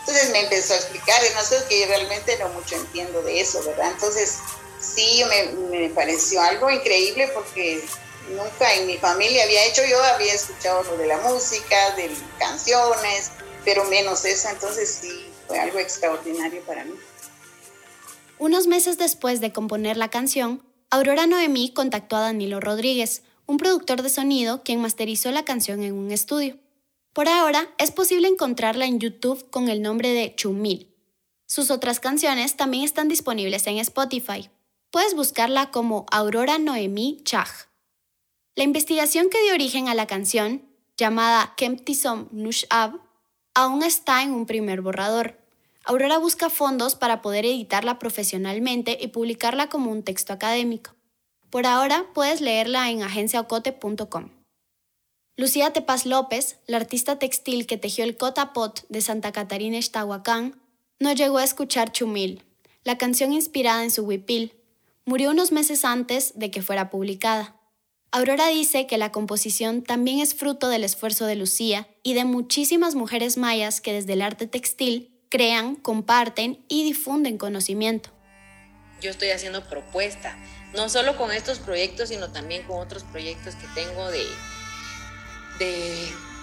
Entonces 0.00 0.30
me 0.30 0.40
empezó 0.40 0.74
a 0.74 0.76
explicar, 0.76 1.20
y 1.24 1.34
no 1.34 1.42
sé, 1.42 1.64
que 1.68 1.80
yo 1.80 1.86
realmente 1.86 2.36
no 2.38 2.50
mucho 2.50 2.76
entiendo 2.76 3.22
de 3.22 3.40
eso, 3.40 3.62
¿verdad? 3.64 3.90
Entonces 3.90 4.38
sí, 4.78 5.24
me, 5.28 5.78
me 5.78 5.88
pareció 5.90 6.42
algo 6.42 6.70
increíble 6.70 7.28
porque 7.28 7.82
nunca 8.30 8.72
en 8.74 8.86
mi 8.86 8.98
familia 8.98 9.44
había 9.44 9.64
hecho, 9.64 9.82
yo 9.84 10.02
había 10.04 10.34
escuchado 10.34 10.82
lo 10.84 10.96
de 10.98 11.06
la 11.06 11.18
música, 11.18 11.90
de 11.96 12.14
canciones, 12.38 13.30
pero 13.64 13.84
menos 13.84 14.24
esa, 14.24 14.50
entonces 14.50 14.98
sí, 15.00 15.26
fue 15.46 15.58
algo 15.58 15.78
extraordinario 15.78 16.62
para 16.62 16.84
mí. 16.84 16.94
Unos 18.38 18.66
meses 18.66 18.98
después 18.98 19.40
de 19.40 19.52
componer 19.52 19.96
la 19.96 20.10
canción, 20.10 20.62
Aurora 20.90 21.26
Noemí 21.26 21.72
contactó 21.72 22.16
a 22.16 22.20
Danilo 22.20 22.60
Rodríguez, 22.60 23.22
un 23.46 23.56
productor 23.58 24.02
de 24.02 24.08
sonido 24.08 24.62
quien 24.62 24.80
masterizó 24.80 25.30
la 25.30 25.44
canción 25.44 25.82
en 25.82 25.94
un 25.94 26.10
estudio. 26.10 26.58
Por 27.12 27.28
ahora 27.28 27.68
es 27.78 27.90
posible 27.90 28.28
encontrarla 28.28 28.86
en 28.86 28.98
YouTube 28.98 29.48
con 29.50 29.68
el 29.68 29.82
nombre 29.82 30.10
de 30.10 30.34
Chumil. 30.34 30.92
Sus 31.46 31.70
otras 31.70 32.00
canciones 32.00 32.56
también 32.56 32.84
están 32.84 33.08
disponibles 33.08 33.66
en 33.66 33.78
Spotify. 33.78 34.50
Puedes 34.90 35.14
buscarla 35.14 35.70
como 35.70 36.06
Aurora 36.10 36.58
Noemí 36.58 37.20
Chag. 37.24 37.48
La 38.56 38.64
investigación 38.64 39.30
que 39.30 39.42
dio 39.42 39.54
origen 39.54 39.88
a 39.88 39.94
la 39.94 40.06
canción, 40.06 40.62
llamada 40.96 41.54
Kemptisom 41.56 42.28
Nushab, 42.32 43.00
aún 43.54 43.82
está 43.82 44.22
en 44.22 44.32
un 44.32 44.46
primer 44.46 44.82
borrador. 44.82 45.38
Aurora 45.84 46.18
busca 46.18 46.50
fondos 46.50 46.96
para 46.96 47.22
poder 47.22 47.46
editarla 47.46 47.98
profesionalmente 47.98 48.98
y 49.00 49.08
publicarla 49.08 49.68
como 49.68 49.90
un 49.90 50.02
texto 50.02 50.32
académico. 50.32 50.94
Por 51.50 51.66
ahora 51.66 52.06
puedes 52.14 52.40
leerla 52.40 52.90
en 52.90 53.02
agenciaocote.com. 53.02 54.30
Lucía 55.36 55.72
Tepaz 55.72 56.06
López, 56.06 56.58
la 56.66 56.78
artista 56.78 57.18
textil 57.18 57.66
que 57.66 57.76
tejió 57.76 58.04
el 58.04 58.16
cotapot 58.16 58.86
de 58.88 59.00
Santa 59.00 59.32
Catarina 59.32 59.78
Ixtahuacán, 59.78 60.60
no 61.00 61.12
llegó 61.12 61.38
a 61.38 61.44
escuchar 61.44 61.92
Chumil, 61.92 62.42
la 62.84 62.98
canción 62.98 63.32
inspirada 63.32 63.82
en 63.82 63.90
su 63.90 64.04
huipil. 64.04 64.54
Murió 65.04 65.30
unos 65.30 65.52
meses 65.52 65.84
antes 65.84 66.32
de 66.38 66.50
que 66.50 66.62
fuera 66.62 66.88
publicada. 66.88 67.53
Aurora 68.16 68.46
dice 68.46 68.86
que 68.86 68.96
la 68.96 69.10
composición 69.10 69.82
también 69.82 70.20
es 70.20 70.36
fruto 70.36 70.68
del 70.68 70.84
esfuerzo 70.84 71.26
de 71.26 71.34
Lucía 71.34 71.88
y 72.04 72.14
de 72.14 72.24
muchísimas 72.24 72.94
mujeres 72.94 73.36
mayas 73.36 73.80
que 73.80 73.92
desde 73.92 74.12
el 74.12 74.22
arte 74.22 74.46
textil 74.46 75.18
crean, 75.30 75.74
comparten 75.74 76.64
y 76.68 76.84
difunden 76.84 77.38
conocimiento. 77.38 78.10
Yo 79.00 79.10
estoy 79.10 79.30
haciendo 79.30 79.68
propuesta, 79.68 80.38
no 80.74 80.88
solo 80.88 81.16
con 81.16 81.32
estos 81.32 81.58
proyectos, 81.58 82.10
sino 82.10 82.30
también 82.30 82.62
con 82.62 82.78
otros 82.78 83.02
proyectos 83.02 83.56
que 83.56 83.66
tengo 83.74 84.08
de, 84.12 84.28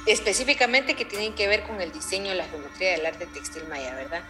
específicamente 0.08 0.96
que 0.96 1.06
tienen 1.06 1.34
que 1.36 1.48
ver 1.48 1.64
con 1.64 1.80
el 1.80 1.94
diseño 1.94 2.34
la 2.34 2.50
geometría 2.50 2.92
del 2.92 3.06
arte 3.06 3.28
textil 3.28 3.64
maya, 3.70 3.96
¿verdad? 3.96 4.24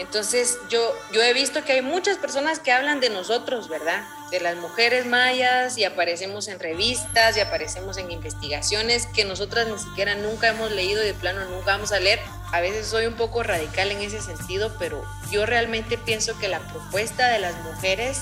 Entonces 0.00 0.58
yo, 0.70 0.94
yo 1.12 1.22
he 1.22 1.34
visto 1.34 1.62
que 1.62 1.72
hay 1.72 1.82
muchas 1.82 2.16
personas 2.16 2.58
que 2.58 2.72
hablan 2.72 3.00
de 3.00 3.10
nosotros, 3.10 3.68
¿verdad? 3.68 4.02
De 4.30 4.40
las 4.40 4.56
mujeres 4.56 5.04
mayas 5.04 5.76
y 5.76 5.84
aparecemos 5.84 6.48
en 6.48 6.58
revistas 6.58 7.36
y 7.36 7.40
aparecemos 7.40 7.98
en 7.98 8.10
investigaciones 8.10 9.06
que 9.14 9.26
nosotras 9.26 9.68
ni 9.68 9.78
siquiera 9.78 10.14
nunca 10.14 10.48
hemos 10.48 10.70
leído 10.70 11.02
y 11.02 11.06
de 11.06 11.12
plano 11.12 11.44
nunca 11.50 11.72
vamos 11.72 11.92
a 11.92 12.00
leer. 12.00 12.18
A 12.50 12.62
veces 12.62 12.86
soy 12.86 13.04
un 13.04 13.14
poco 13.14 13.42
radical 13.42 13.90
en 13.90 14.00
ese 14.00 14.22
sentido, 14.22 14.74
pero 14.78 15.04
yo 15.30 15.44
realmente 15.44 15.98
pienso 15.98 16.38
que 16.38 16.48
la 16.48 16.60
propuesta 16.60 17.28
de 17.28 17.40
las 17.40 17.54
mujeres 17.62 18.20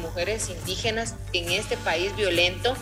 mujeres 0.00 0.48
indígenas 0.48 1.14
en 1.34 1.50
este 1.50 1.76
país 1.76 2.16
violento 2.16 2.74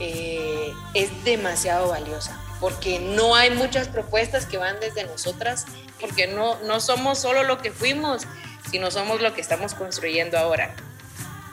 eh, 0.00 0.72
es 0.92 1.24
demasiado 1.24 1.88
valiosa 1.88 2.43
porque 2.64 2.98
no 2.98 3.34
hay 3.34 3.50
muchas 3.50 3.88
propuestas 3.88 4.46
que 4.46 4.56
van 4.56 4.80
desde 4.80 5.04
nosotras, 5.04 5.66
porque 6.00 6.28
no, 6.28 6.58
no 6.60 6.80
somos 6.80 7.18
solo 7.18 7.42
lo 7.42 7.58
que 7.58 7.70
fuimos, 7.70 8.22
sino 8.70 8.90
somos 8.90 9.20
lo 9.20 9.34
que 9.34 9.42
estamos 9.42 9.74
construyendo 9.74 10.38
ahora. 10.38 10.74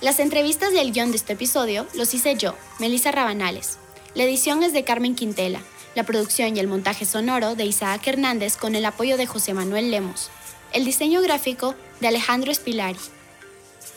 Las 0.00 0.20
entrevistas 0.20 0.72
y 0.72 0.78
el 0.78 0.92
guion 0.92 1.10
de 1.10 1.16
este 1.16 1.32
episodio 1.32 1.86
los 1.94 2.14
hice 2.14 2.36
yo, 2.36 2.54
Melissa 2.78 3.10
Rabanales. 3.10 3.78
La 4.14 4.24
edición 4.24 4.62
es 4.62 4.72
de 4.72 4.84
Carmen 4.84 5.14
Quintela, 5.14 5.60
la 5.94 6.04
producción 6.04 6.56
y 6.56 6.60
el 6.60 6.68
montaje 6.68 7.04
sonoro 7.04 7.56
de 7.56 7.64
Isaac 7.64 8.06
Hernández 8.06 8.56
con 8.56 8.76
el 8.76 8.84
apoyo 8.84 9.16
de 9.16 9.26
José 9.26 9.54
Manuel 9.54 9.90
Lemos, 9.90 10.30
el 10.72 10.84
diseño 10.84 11.20
gráfico 11.20 11.74
de 12.00 12.08
Alejandro 12.08 12.52
Espilari. 12.52 12.98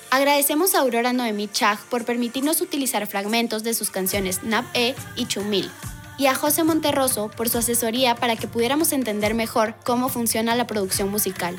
Agradecemos 0.09 0.75
a 0.75 0.79
Aurora 0.79 1.13
Noemí 1.13 1.47
Chag 1.47 1.79
por 1.85 2.03
permitirnos 2.03 2.61
utilizar 2.61 3.05
fragmentos 3.07 3.63
de 3.63 3.73
sus 3.73 3.91
canciones 3.91 4.43
Nab 4.43 4.65
E 4.73 4.95
y 5.15 5.27
Chumil, 5.27 5.71
y 6.21 6.27
a 6.27 6.35
José 6.35 6.63
Monterroso 6.63 7.31
por 7.35 7.49
su 7.49 7.57
asesoría 7.57 8.13
para 8.13 8.35
que 8.35 8.47
pudiéramos 8.47 8.91
entender 8.91 9.33
mejor 9.33 9.73
cómo 9.83 10.07
funciona 10.07 10.53
la 10.53 10.67
producción 10.67 11.09
musical. 11.09 11.57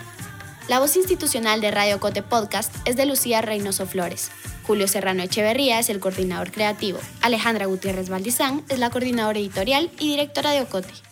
La 0.69 0.79
voz 0.79 0.95
institucional 0.95 1.61
de 1.61 1.73
Radio 1.73 1.99
Cote 1.99 2.23
Podcast 2.23 2.73
es 2.85 2.95
de 2.95 3.05
Lucía 3.05 3.43
Reynoso 3.43 3.87
Flores. 3.87 4.31
Julio 4.63 4.87
Serrano 4.87 5.25
Echeverría 5.25 5.81
es 5.81 5.89
el 5.91 5.99
coordinador 5.99 6.53
creativo. 6.53 7.01
Alejandra 7.23 7.67
Gutiérrez 7.67 8.09
Valdizán 8.09 8.63
es 8.69 8.79
la 8.79 8.91
coordinadora 8.91 9.41
editorial 9.41 9.91
y 9.99 10.11
directora 10.11 10.53
de 10.53 10.61
Ocote. 10.61 11.12